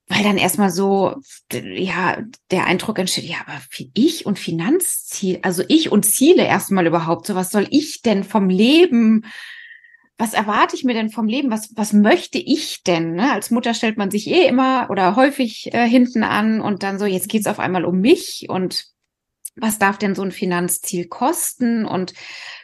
[0.08, 1.16] Weil dann erstmal so,
[1.52, 3.60] ja, der Eindruck entsteht, ja, aber
[3.96, 8.50] ich und Finanzziel, also ich und Ziele erstmal überhaupt, so was soll ich denn vom
[8.50, 9.26] Leben
[10.18, 11.52] was erwarte ich mir denn vom Leben?
[11.52, 13.16] Was, was möchte ich denn?
[13.16, 13.32] Ne?
[13.32, 17.06] Als Mutter stellt man sich eh immer oder häufig äh, hinten an und dann so,
[17.06, 18.86] jetzt geht's auf einmal um mich und
[19.58, 22.14] was darf denn so ein Finanzziel kosten und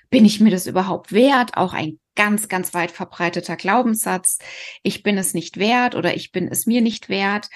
[0.10, 1.56] bin ich mir das überhaupt wert?
[1.56, 4.38] Auch ein ganz, ganz weit verbreiteter Glaubenssatz.
[4.84, 7.49] Ich bin es nicht wert oder ich bin es mir nicht wert.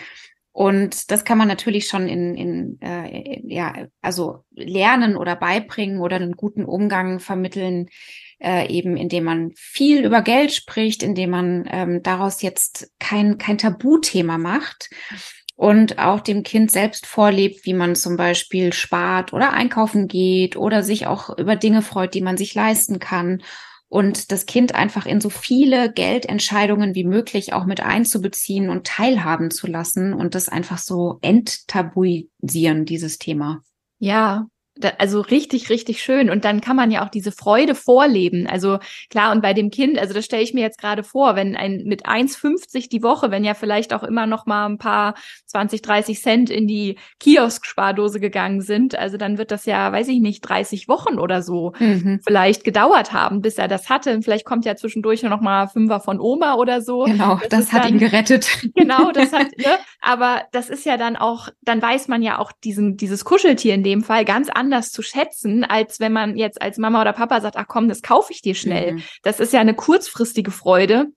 [0.53, 6.15] Und das kann man natürlich schon in, in äh, ja, also lernen oder beibringen oder
[6.15, 7.89] einen guten Umgang vermitteln,
[8.39, 13.59] äh, eben indem man viel über Geld spricht, indem man ähm, daraus jetzt kein, kein
[13.59, 14.89] Tabuthema macht
[15.55, 20.81] und auch dem Kind selbst vorlebt, wie man zum Beispiel spart oder einkaufen geht oder
[20.81, 23.43] sich auch über Dinge freut, die man sich leisten kann
[23.87, 29.51] und das Kind einfach in so viele Geldentscheidungen wie möglich auch mit einzubeziehen und teilhaben
[29.51, 33.61] zu lassen und das einfach so enttabuisieren, dieses Thema.
[33.99, 34.47] Ja,
[34.97, 36.29] also richtig, richtig schön.
[36.29, 38.47] Und dann kann man ja auch diese Freude vorleben.
[38.47, 41.55] Also klar, und bei dem Kind, also das stelle ich mir jetzt gerade vor, wenn
[41.55, 45.15] ein mit 1,50 die Woche, wenn ja vielleicht auch immer noch mal ein paar
[45.47, 50.19] 20, 30 Cent in die Kiosk-Spardose gegangen sind, also dann wird das ja, weiß ich
[50.19, 52.19] nicht, 30 Wochen oder so mhm.
[52.25, 54.13] vielleicht gedauert haben, bis er das hatte.
[54.13, 57.03] Und vielleicht kommt ja zwischendurch noch mal Fünfer von Oma oder so.
[57.03, 58.47] Genau, das, das hat dann, ihn gerettet.
[58.75, 59.77] Genau, das hat, ne?
[60.01, 63.83] aber das ist ja dann auch, dann weiß man ja auch diesen, dieses Kuscheltier in
[63.83, 67.39] dem Fall ganz anders anders zu schätzen, als wenn man jetzt als Mama oder Papa
[67.41, 68.93] sagt, ach komm, das kaufe ich dir schnell.
[68.93, 69.03] Mhm.
[69.23, 71.07] Das ist ja eine kurzfristige Freude.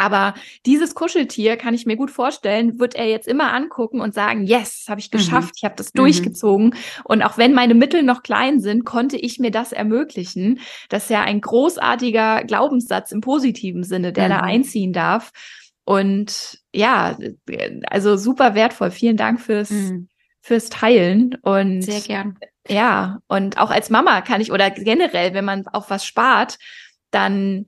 [0.00, 0.34] Aber
[0.64, 4.86] dieses Kuscheltier kann ich mir gut vorstellen, wird er jetzt immer angucken und sagen, yes,
[4.88, 5.54] habe ich geschafft, mhm.
[5.56, 5.98] ich habe das mhm.
[5.98, 6.74] durchgezogen.
[7.04, 10.60] Und auch wenn meine Mittel noch klein sind, konnte ich mir das ermöglichen.
[10.88, 14.30] Das ist ja ein großartiger Glaubenssatz im positiven Sinne, der mhm.
[14.30, 15.32] da einziehen darf.
[15.84, 17.18] Und ja,
[17.88, 18.92] also super wertvoll.
[18.92, 20.08] Vielen Dank fürs, mhm.
[20.42, 21.34] fürs Teilen.
[21.42, 22.38] Und sehr gern.
[22.68, 26.58] Ja, und auch als Mama kann ich oder generell, wenn man auf was spart,
[27.10, 27.66] dann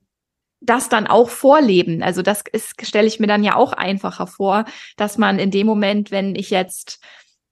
[0.60, 2.02] das dann auch vorleben.
[2.02, 4.64] Also das ist, stelle ich mir dann ja auch einfacher vor,
[4.96, 7.00] dass man in dem Moment, wenn ich jetzt,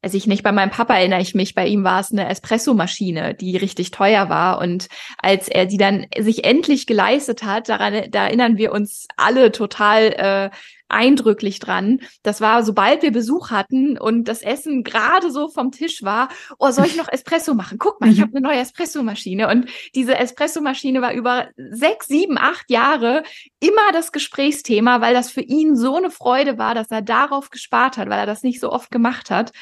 [0.03, 3.35] also ich nicht bei meinem Papa erinnere ich mich, bei ihm war es eine Espressomaschine,
[3.35, 4.59] die richtig teuer war.
[4.59, 9.53] Und als er die dann sich endlich geleistet hat, daran, da erinnern wir uns alle
[9.53, 10.51] total äh,
[10.89, 12.01] eindrücklich dran.
[12.23, 16.71] Das war, sobald wir Besuch hatten und das Essen gerade so vom Tisch war, oh,
[16.71, 17.79] soll ich noch Espresso machen?
[17.79, 18.23] Guck mal, ich mhm.
[18.23, 19.49] habe eine neue Espressomaschine.
[19.49, 23.23] Und diese Espressomaschine war über sechs, sieben, acht Jahre
[23.61, 27.97] immer das Gesprächsthema, weil das für ihn so eine Freude war, dass er darauf gespart
[27.97, 29.53] hat, weil er das nicht so oft gemacht hat.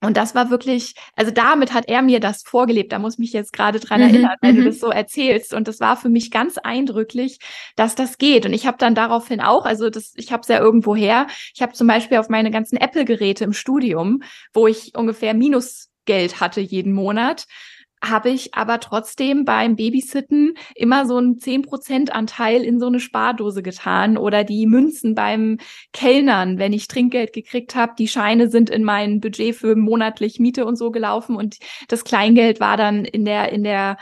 [0.00, 2.92] Und das war wirklich, also damit hat er mir das vorgelebt.
[2.92, 4.66] Da muss mich jetzt gerade dran mhm, erinnern, weil du mhm.
[4.66, 5.52] das so erzählst.
[5.54, 7.38] Und das war für mich ganz eindrücklich,
[7.76, 8.46] dass das geht.
[8.46, 11.26] Und ich habe dann daraufhin auch, also das, ich habe es ja irgendwo her.
[11.54, 16.40] Ich habe zum Beispiel auf meine ganzen Apple-Geräte im Studium, wo ich ungefähr minus Trinkgeld
[16.40, 17.46] hatte jeden Monat,
[18.02, 23.62] habe ich aber trotzdem beim Babysitten immer so einen 10% Anteil in so eine Spardose
[23.62, 25.58] getan oder die Münzen beim
[25.92, 30.64] Kellnern, wenn ich Trinkgeld gekriegt habe, die Scheine sind in mein Budget für monatlich Miete
[30.66, 31.58] und so gelaufen und
[31.88, 33.96] das Kleingeld war dann in der in der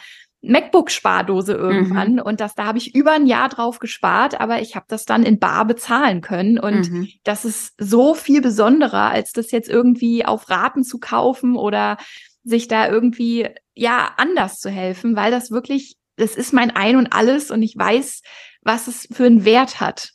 [0.47, 2.21] MacBook-Spardose irgendwann mhm.
[2.21, 5.23] und das da habe ich über ein Jahr drauf gespart, aber ich habe das dann
[5.23, 7.09] in bar bezahlen können und mhm.
[7.25, 11.99] das ist so viel besonderer, als das jetzt irgendwie auf Raten zu kaufen oder
[12.45, 17.13] sich da irgendwie ja anders zu helfen, weil das wirklich, das ist mein Ein und
[17.13, 18.23] alles und ich weiß,
[18.63, 20.13] was es für einen Wert hat.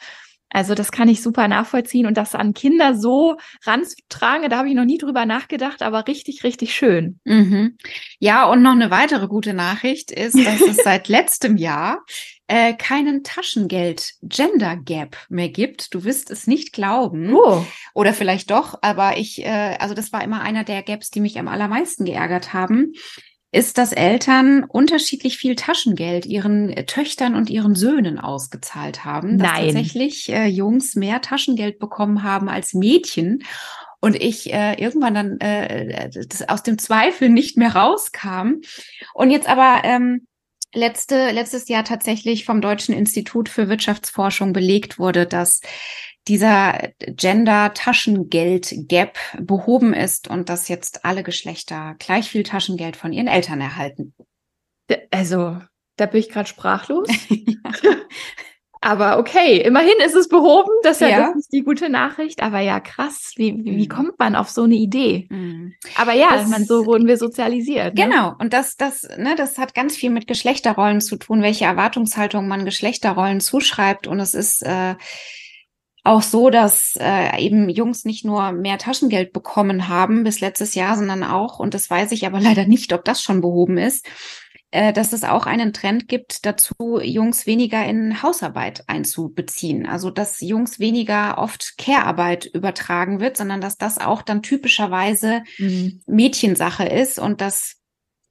[0.52, 4.76] Also das kann ich super nachvollziehen und das an Kinder so ranzutragen, da habe ich
[4.76, 7.20] noch nie drüber nachgedacht, aber richtig, richtig schön.
[7.24, 7.78] Mhm.
[8.20, 12.04] Ja, und noch eine weitere gute Nachricht ist, dass es seit letztem Jahr
[12.48, 15.94] äh, keinen Taschengeld-Gender Gap mehr gibt.
[15.94, 17.34] Du wirst es nicht glauben.
[17.34, 17.66] Oh.
[17.94, 21.40] Oder vielleicht doch, aber ich, äh, also das war immer einer der Gaps, die mich
[21.40, 22.92] am allermeisten geärgert haben
[23.52, 29.38] ist, dass Eltern unterschiedlich viel Taschengeld ihren äh, Töchtern und ihren Söhnen ausgezahlt haben.
[29.38, 29.66] Dass Nein.
[29.66, 33.44] tatsächlich äh, Jungs mehr Taschengeld bekommen haben als Mädchen.
[34.00, 38.62] Und ich äh, irgendwann dann äh, das aus dem Zweifel nicht mehr rauskam.
[39.14, 40.28] Und jetzt aber ähm,
[40.74, 45.62] letzte, letztes Jahr tatsächlich vom Deutschen Institut für Wirtschaftsforschung belegt wurde, dass
[46.28, 53.62] dieser Gender-Taschengeld-Gap behoben ist und dass jetzt alle Geschlechter gleich viel Taschengeld von ihren Eltern
[53.62, 54.14] erhalten.
[55.10, 55.58] Also,
[55.98, 57.10] da bin ich gerade sprachlos.
[58.84, 60.72] Aber okay, immerhin ist es behoben.
[60.82, 61.28] Das ist ja, ja.
[61.28, 62.42] Das ist die gute Nachricht.
[62.42, 63.34] Aber ja, krass.
[63.36, 63.88] Wie, wie, mhm.
[63.88, 65.28] kommt man auf so eine Idee?
[65.30, 65.76] Mhm.
[65.98, 67.94] Aber ja, das, man, so wurden wir sozialisiert.
[67.94, 68.06] Ne?
[68.06, 68.34] Genau.
[68.40, 72.66] Und das, das, ne, das hat ganz viel mit Geschlechterrollen zu tun, welche Erwartungshaltung man
[72.66, 74.08] Geschlechterrollen zuschreibt.
[74.08, 74.96] Und es ist äh,
[76.04, 80.98] auch so, dass äh, eben Jungs nicht nur mehr Taschengeld bekommen haben bis letztes Jahr,
[80.98, 84.08] sondern auch, und das weiß ich aber leider nicht, ob das schon behoben ist,
[84.72, 89.86] äh, dass es auch einen Trend gibt dazu, Jungs weniger in Hausarbeit einzubeziehen.
[89.86, 96.02] Also dass Jungs weniger oft Care-Arbeit übertragen wird, sondern dass das auch dann typischerweise mhm.
[96.08, 97.76] Mädchensache ist und dass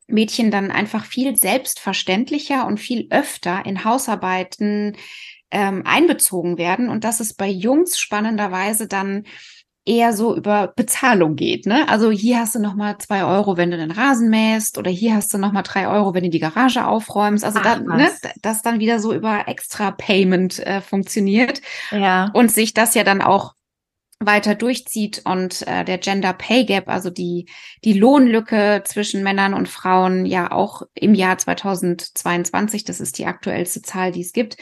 [0.08, 4.96] Mädchen dann einfach viel selbstverständlicher und viel öfter in Hausarbeiten
[5.50, 9.24] ähm, einbezogen werden und dass es bei Jungs spannenderweise dann
[9.86, 11.66] eher so über Bezahlung geht.
[11.66, 11.88] Ne?
[11.88, 15.14] Also hier hast du noch mal zwei Euro, wenn du den Rasen mähst, oder hier
[15.14, 17.44] hast du noch mal drei Euro, wenn du die Garage aufräumst.
[17.44, 18.10] Also Ach, da, ne,
[18.42, 21.62] das dann wieder so über Extra Payment äh, funktioniert.
[21.90, 22.30] Ja.
[22.34, 23.54] Und sich das ja dann auch
[24.22, 27.46] weiter durchzieht und äh, der Gender Pay Gap, also die,
[27.84, 33.80] die Lohnlücke zwischen Männern und Frauen ja auch im Jahr 2022, das ist die aktuellste
[33.80, 34.58] Zahl, die es gibt,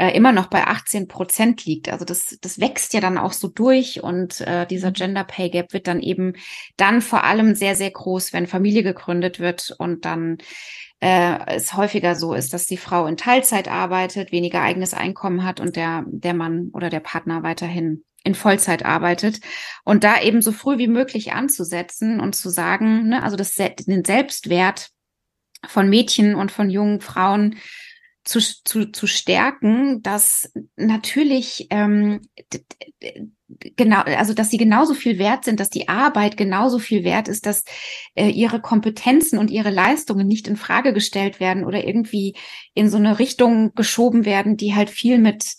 [0.00, 1.90] äh, immer noch bei 18 Prozent liegt.
[1.90, 4.94] Also das, das wächst ja dann auch so durch und äh, dieser mhm.
[4.94, 6.32] Gender Pay Gap wird dann eben
[6.78, 10.38] dann vor allem sehr, sehr groß, wenn Familie gegründet wird und dann
[11.00, 15.60] äh, es häufiger so ist, dass die Frau in Teilzeit arbeitet, weniger eigenes Einkommen hat
[15.60, 19.40] und der, der Mann oder der Partner weiterhin in Vollzeit arbeitet
[19.84, 24.04] und da eben so früh wie möglich anzusetzen und zu sagen, ne, also das, den
[24.06, 24.88] Selbstwert
[25.66, 27.56] von Mädchen und von jungen Frauen
[28.24, 32.20] zu, zu, zu stärken, dass natürlich ähm,
[33.76, 37.46] genau, also dass sie genauso viel wert sind, dass die Arbeit genauso viel wert ist,
[37.46, 37.64] dass
[38.14, 42.36] äh, ihre Kompetenzen und ihre Leistungen nicht in Frage gestellt werden oder irgendwie
[42.74, 45.56] in so eine Richtung geschoben werden, die halt viel mit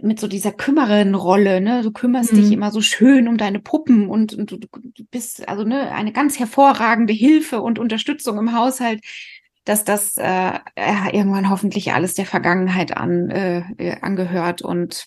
[0.00, 1.82] mit so dieser Kümmerin-Rolle, ne?
[1.82, 2.36] Du kümmerst mhm.
[2.36, 6.12] dich immer so schön um deine Puppen und, und du, du bist also ne eine
[6.12, 9.00] ganz hervorragende Hilfe und Unterstützung im Haushalt
[9.64, 10.58] dass das äh,
[11.12, 15.06] irgendwann hoffentlich alles der Vergangenheit an, äh, äh angehört und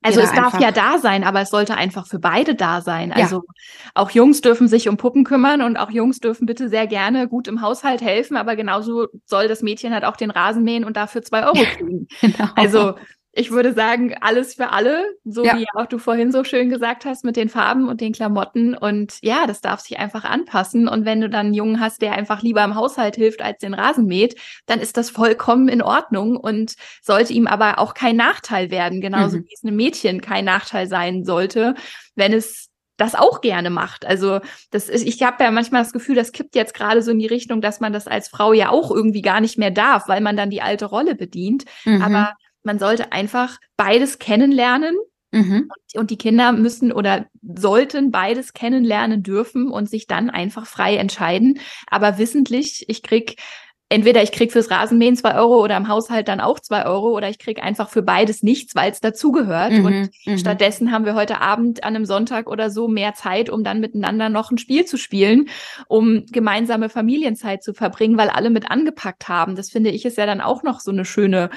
[0.00, 3.12] also es darf ja da sein, aber es sollte einfach für beide da sein.
[3.12, 3.90] Also ja.
[3.94, 7.48] auch Jungs dürfen sich um Puppen kümmern und auch Jungs dürfen bitte sehr gerne gut
[7.48, 11.22] im Haushalt helfen, aber genauso soll das Mädchen halt auch den Rasen mähen und dafür
[11.22, 12.06] zwei Euro kriegen.
[12.20, 12.48] genau.
[12.54, 12.94] Also
[13.38, 15.56] ich würde sagen, alles für alle, so ja.
[15.56, 18.76] wie auch du vorhin so schön gesagt hast mit den Farben und den Klamotten.
[18.76, 20.88] Und ja, das darf sich einfach anpassen.
[20.88, 23.74] Und wenn du dann einen Jungen hast, der einfach lieber im Haushalt hilft, als den
[23.74, 24.34] Rasen mäht,
[24.66, 29.38] dann ist das vollkommen in Ordnung und sollte ihm aber auch kein Nachteil werden, genauso
[29.38, 29.44] mhm.
[29.44, 31.76] wie es einem Mädchen kein Nachteil sein sollte,
[32.16, 34.04] wenn es das auch gerne macht.
[34.04, 34.40] Also
[34.72, 37.28] das ist, ich habe ja manchmal das Gefühl, das kippt jetzt gerade so in die
[37.28, 40.36] Richtung, dass man das als Frau ja auch irgendwie gar nicht mehr darf, weil man
[40.36, 41.64] dann die alte Rolle bedient.
[41.84, 42.02] Mhm.
[42.02, 44.96] Aber man sollte einfach beides kennenlernen.
[45.30, 45.70] Mhm.
[45.94, 51.60] Und, die Kinder müssen oder sollten beides kennenlernen dürfen und sich dann einfach frei entscheiden.
[51.86, 53.36] Aber wissentlich, ich krieg
[53.90, 57.28] entweder ich krieg fürs Rasenmähen zwei Euro oder im Haushalt dann auch zwei Euro oder
[57.30, 59.72] ich krieg einfach für beides nichts, weil es dazugehört.
[59.72, 60.38] Mhm, und mhm.
[60.38, 64.28] stattdessen haben wir heute Abend an einem Sonntag oder so mehr Zeit, um dann miteinander
[64.28, 65.48] noch ein Spiel zu spielen,
[65.88, 69.56] um gemeinsame Familienzeit zu verbringen, weil alle mit angepackt haben.
[69.56, 71.48] Das finde ich ist ja dann auch noch so eine schöne,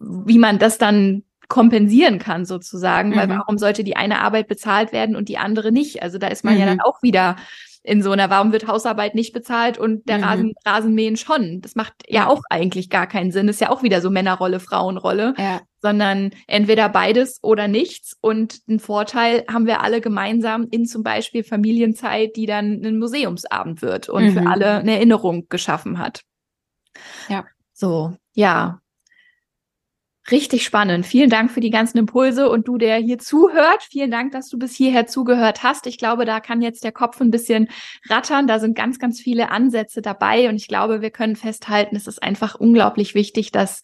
[0.00, 3.16] wie man das dann kompensieren kann sozusagen, mhm.
[3.16, 6.02] weil warum sollte die eine Arbeit bezahlt werden und die andere nicht?
[6.02, 6.60] Also da ist man mhm.
[6.60, 7.36] ja dann auch wieder
[7.86, 10.24] in so einer, warum wird Hausarbeit nicht bezahlt und der mhm.
[10.24, 11.60] Rasen, Rasenmähen schon?
[11.60, 13.48] Das macht ja auch eigentlich gar keinen Sinn.
[13.48, 15.60] Ist ja auch wieder so Männerrolle, Frauenrolle, ja.
[15.80, 18.16] sondern entweder beides oder nichts.
[18.20, 23.82] Und einen Vorteil haben wir alle gemeinsam in zum Beispiel Familienzeit, die dann ein Museumsabend
[23.82, 24.32] wird und mhm.
[24.32, 26.22] für alle eine Erinnerung geschaffen hat.
[27.28, 27.44] Ja.
[27.72, 28.80] So, ja.
[30.30, 31.06] Richtig spannend.
[31.06, 33.86] Vielen Dank für die ganzen Impulse und du, der hier zuhört.
[33.88, 35.86] Vielen Dank, dass du bis hierher zugehört hast.
[35.86, 37.68] Ich glaube, da kann jetzt der Kopf ein bisschen
[38.08, 38.48] rattern.
[38.48, 42.24] Da sind ganz, ganz viele Ansätze dabei und ich glaube, wir können festhalten, es ist
[42.24, 43.82] einfach unglaublich wichtig, dass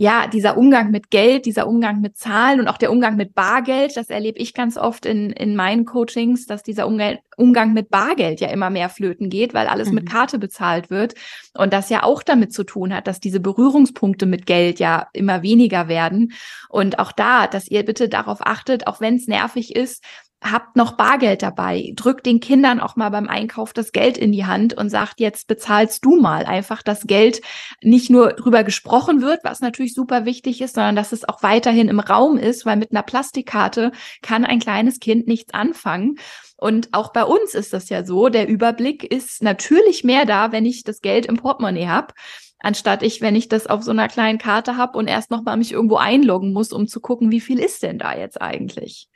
[0.00, 3.96] ja, dieser Umgang mit Geld, dieser Umgang mit Zahlen und auch der Umgang mit Bargeld,
[3.96, 8.40] das erlebe ich ganz oft in, in meinen Coachings, dass dieser Umgang, Umgang mit Bargeld
[8.40, 9.96] ja immer mehr flöten geht, weil alles mhm.
[9.96, 11.14] mit Karte bezahlt wird.
[11.52, 15.42] Und das ja auch damit zu tun hat, dass diese Berührungspunkte mit Geld ja immer
[15.42, 16.32] weniger werden.
[16.68, 20.04] Und auch da, dass ihr bitte darauf achtet, auch wenn es nervig ist,
[20.42, 24.46] habt noch Bargeld dabei, drückt den Kindern auch mal beim Einkauf das Geld in die
[24.46, 27.40] Hand und sagt, jetzt bezahlst du mal einfach das Geld,
[27.82, 31.88] nicht nur drüber gesprochen wird, was natürlich super wichtig ist, sondern dass es auch weiterhin
[31.88, 33.90] im Raum ist, weil mit einer Plastikkarte
[34.22, 36.16] kann ein kleines Kind nichts anfangen.
[36.56, 40.66] Und auch bei uns ist das ja so, der Überblick ist natürlich mehr da, wenn
[40.66, 42.14] ich das Geld im Portemonnaie habe
[42.60, 45.56] anstatt ich, wenn ich das auf so einer kleinen Karte habe und erst noch mal
[45.56, 49.08] mich irgendwo einloggen muss, um zu gucken, wie viel ist denn da jetzt eigentlich?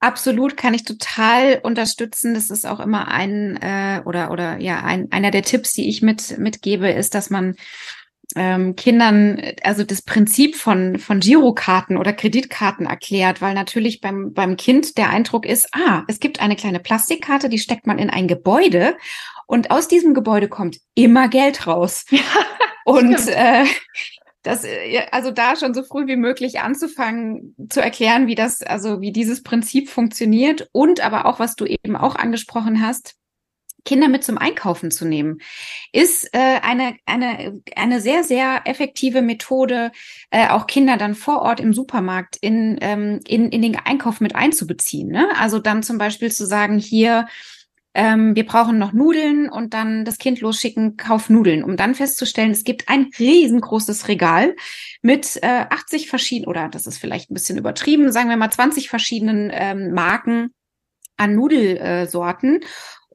[0.00, 2.32] Absolut, kann ich total unterstützen.
[2.32, 6.00] Das ist auch immer ein äh, oder oder ja ein, einer der Tipps, die ich
[6.00, 7.54] mit mitgebe, ist, dass man
[8.34, 14.56] ähm, Kindern also das Prinzip von von Girokarten oder Kreditkarten erklärt, weil natürlich beim beim
[14.56, 18.26] Kind der Eindruck ist, ah, es gibt eine kleine Plastikkarte, die steckt man in ein
[18.26, 18.96] Gebäude
[19.46, 22.06] und aus diesem Gebäude kommt immer Geld raus.
[22.10, 22.20] Ja,
[22.86, 23.66] und äh,
[24.42, 29.00] das, äh, also da schon so früh wie möglich anzufangen zu erklären, wie das, also
[29.00, 33.16] wie dieses Prinzip funktioniert und aber auch, was du eben auch angesprochen hast,
[33.84, 35.38] Kinder mit zum Einkaufen zu nehmen,
[35.92, 39.90] ist äh, eine, eine, eine sehr, sehr effektive Methode,
[40.30, 44.34] äh, auch Kinder dann vor Ort im Supermarkt in, ähm, in, in den Einkauf mit
[44.34, 45.08] einzubeziehen.
[45.08, 45.28] Ne?
[45.38, 47.26] Also dann zum Beispiel zu sagen, hier,
[47.94, 52.52] ähm, wir brauchen noch Nudeln und dann das Kind losschicken, kauf Nudeln, um dann festzustellen,
[52.52, 54.54] es gibt ein riesengroßes Regal
[55.02, 58.88] mit äh, 80 verschiedenen, oder das ist vielleicht ein bisschen übertrieben, sagen wir mal 20
[58.88, 60.54] verschiedenen ähm, Marken
[61.16, 62.60] an Nudelsorten.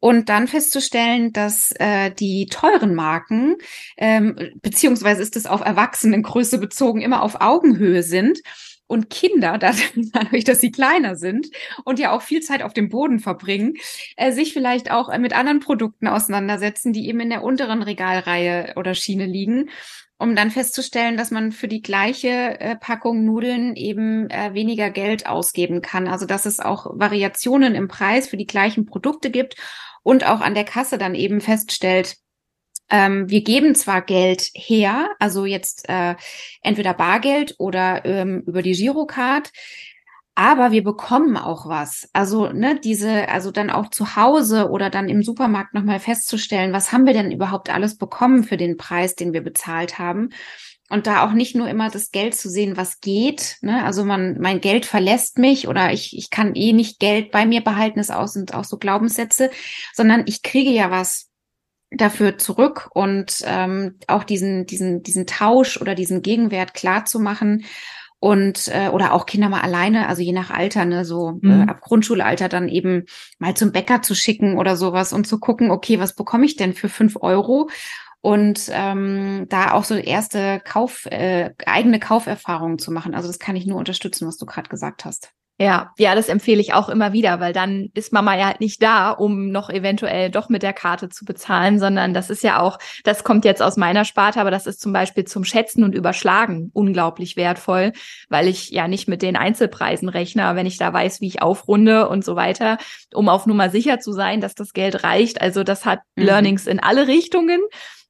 [0.01, 3.55] und dann festzustellen, dass äh, die teuren Marken,
[3.97, 8.39] ähm, beziehungsweise ist es auf Erwachsenengröße bezogen, immer auf Augenhöhe sind
[8.87, 9.57] und Kinder,
[10.13, 11.47] dadurch, dass sie kleiner sind
[11.83, 13.75] und ja auch viel Zeit auf dem Boden verbringen,
[14.17, 18.73] äh, sich vielleicht auch äh, mit anderen Produkten auseinandersetzen, die eben in der unteren Regalreihe
[18.75, 19.69] oder Schiene liegen,
[20.17, 25.27] um dann festzustellen, dass man für die gleiche äh, Packung Nudeln eben äh, weniger Geld
[25.27, 26.07] ausgeben kann.
[26.07, 29.55] Also dass es auch Variationen im Preis für die gleichen Produkte gibt
[30.03, 32.17] und auch an der Kasse dann eben feststellt,
[32.89, 36.15] ähm, wir geben zwar Geld her, also jetzt äh,
[36.61, 39.51] entweder Bargeld oder ähm, über die Girocard,
[40.35, 42.09] aber wir bekommen auch was.
[42.11, 46.91] Also ne, diese, also dann auch zu Hause oder dann im Supermarkt nochmal festzustellen, was
[46.91, 50.29] haben wir denn überhaupt alles bekommen für den Preis, den wir bezahlt haben.
[50.89, 53.57] Und da auch nicht nur immer das Geld zu sehen, was geht.
[53.61, 53.83] Ne?
[53.83, 57.61] Also man, mein Geld verlässt mich oder ich, ich kann eh nicht Geld bei mir
[57.61, 59.49] behalten, ist auch, sind auch so Glaubenssätze,
[59.93, 61.31] sondern ich kriege ja was
[61.91, 67.65] dafür zurück und ähm, auch diesen, diesen, diesen Tausch oder diesen Gegenwert klar zu machen
[68.19, 71.61] und äh, oder auch Kinder mal alleine, also je nach Alter, ne, so äh, mhm.
[71.61, 73.05] äh, ab Grundschulalter dann eben
[73.37, 76.73] mal zum Bäcker zu schicken oder sowas und zu gucken, okay, was bekomme ich denn
[76.73, 77.69] für fünf Euro?
[78.21, 83.13] Und ähm, da auch so erste Kauf, äh, eigene Kauferfahrungen zu machen.
[83.13, 85.34] Also das kann ich nur unterstützen, was du gerade gesagt hast.
[85.57, 88.83] Ja, ja, das empfehle ich auch immer wieder, weil dann ist Mama ja halt nicht
[88.83, 92.77] da, um noch eventuell doch mit der Karte zu bezahlen, sondern das ist ja auch,
[93.05, 96.71] das kommt jetzt aus meiner Sparte, aber das ist zum Beispiel zum Schätzen und Überschlagen
[96.73, 97.93] unglaublich wertvoll,
[98.27, 102.09] weil ich ja nicht mit den Einzelpreisen rechne, wenn ich da weiß, wie ich aufrunde
[102.09, 102.77] und so weiter,
[103.13, 105.39] um auf Nummer sicher zu sein, dass das Geld reicht.
[105.39, 106.25] Also das hat mhm.
[106.25, 107.61] Learnings in alle Richtungen.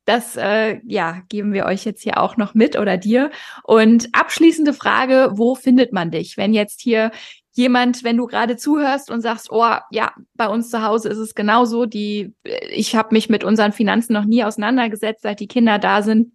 [0.06, 3.32] Das äh, ja, geben wir euch jetzt hier auch noch mit oder dir.
[3.64, 6.38] Und abschließende Frage, wo findet man dich?
[6.38, 7.12] Wenn jetzt hier
[7.54, 11.36] jemand, wenn du gerade zuhörst und sagst, oh ja, bei uns zu Hause ist es
[11.36, 12.34] genauso, die,
[12.70, 16.34] ich habe mich mit unseren Finanzen noch nie auseinandergesetzt, seit die Kinder da sind,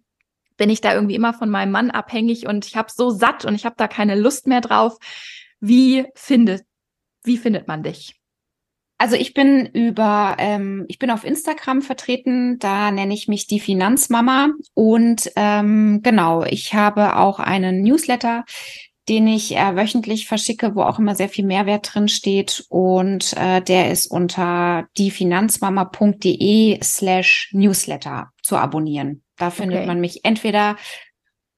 [0.57, 3.55] bin ich da irgendwie immer von meinem Mann abhängig und ich habe so satt und
[3.55, 4.97] ich habe da keine Lust mehr drauf.
[5.59, 6.63] Wie findet,
[7.23, 8.20] wie findet man dich?
[9.01, 13.59] Also ich bin über, ähm, ich bin auf Instagram vertreten, da nenne ich mich die
[13.59, 18.45] Finanzmama und ähm, genau, ich habe auch einen Newsletter,
[19.09, 23.59] den ich äh, wöchentlich verschicke, wo auch immer sehr viel Mehrwert drin steht und äh,
[23.61, 29.23] der ist unter diefinanzmama.de slash Newsletter zu abonnieren.
[29.35, 29.87] Da findet okay.
[29.87, 30.75] man mich entweder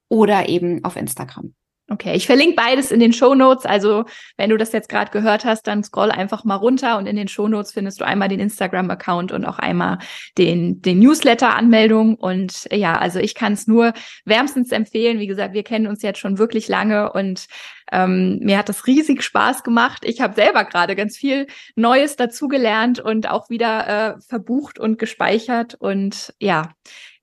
[0.08, 1.54] oder eben auf Instagram.
[1.90, 3.66] Okay, ich verlinke beides in den Show Notes.
[3.66, 4.06] Also
[4.38, 7.28] wenn du das jetzt gerade gehört hast, dann scroll einfach mal runter und in den
[7.28, 10.00] Show Notes findest du einmal den Instagram-Account und auch einmal
[10.38, 12.16] den, den Newsletter-Anmeldung.
[12.16, 15.20] Und ja, also ich kann es nur wärmstens empfehlen.
[15.20, 17.48] Wie gesagt, wir kennen uns jetzt schon wirklich lange und
[17.92, 20.04] ähm, mir hat das riesig Spaß gemacht.
[20.06, 25.76] Ich habe selber gerade ganz viel Neues dazugelernt und auch wieder äh, verbucht und gespeichert.
[25.76, 26.70] Und ja,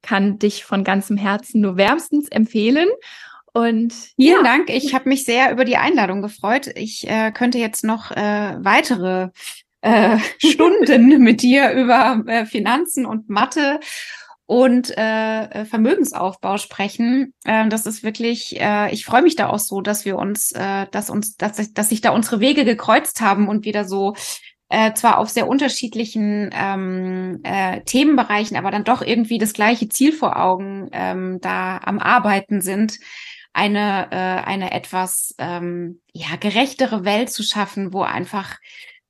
[0.02, 2.88] kann dich von ganzem Herzen nur wärmstens empfehlen.
[3.52, 4.42] Und vielen ja.
[4.42, 4.70] Dank.
[4.70, 6.68] Ich habe mich sehr über die Einladung gefreut.
[6.74, 9.28] Ich äh, könnte jetzt noch äh, weitere
[9.80, 13.80] äh, Stunden mit dir über äh, Finanzen und Mathe
[14.46, 17.34] und äh, Vermögensaufbau sprechen.
[17.44, 20.86] Äh, das ist wirklich, äh, ich freue mich da auch so, dass wir uns, äh,
[20.90, 24.14] dass uns, dass, dass sich da unsere Wege gekreuzt haben und wieder so
[24.68, 30.12] äh, zwar auf sehr unterschiedlichen ähm, äh, Themenbereichen, aber dann doch irgendwie das gleiche Ziel
[30.12, 32.98] vor Augen ähm, da am Arbeiten sind
[33.52, 38.58] eine, äh, eine etwas ähm, ja, gerechtere Welt zu schaffen, wo einfach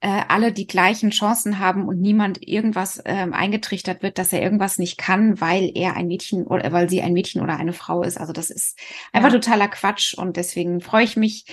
[0.00, 4.78] äh, alle die gleichen Chancen haben und niemand irgendwas ähm, eingetrichtert wird, dass er irgendwas
[4.78, 8.18] nicht kann, weil er ein Mädchen oder weil sie ein Mädchen oder eine Frau ist.
[8.18, 8.78] Also das ist
[9.12, 9.38] einfach ja.
[9.38, 11.44] totaler Quatsch und deswegen freue ich mich,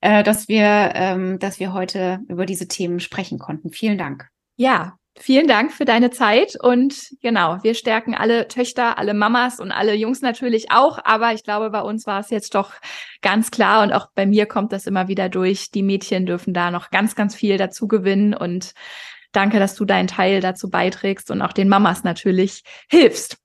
[0.00, 3.70] äh, dass wir, ähm, dass wir heute über diese Themen sprechen konnten.
[3.72, 4.28] Vielen Dank.
[4.56, 9.72] Ja, Vielen Dank für deine Zeit und genau, wir stärken alle Töchter, alle Mamas und
[9.72, 12.72] alle Jungs natürlich auch, aber ich glaube, bei uns war es jetzt doch
[13.20, 15.70] ganz klar und auch bei mir kommt das immer wieder durch.
[15.72, 18.74] Die Mädchen dürfen da noch ganz, ganz viel dazu gewinnen und
[19.32, 23.38] danke, dass du deinen Teil dazu beiträgst und auch den Mamas natürlich hilfst.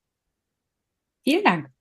[1.23, 1.72] Vielen Dank.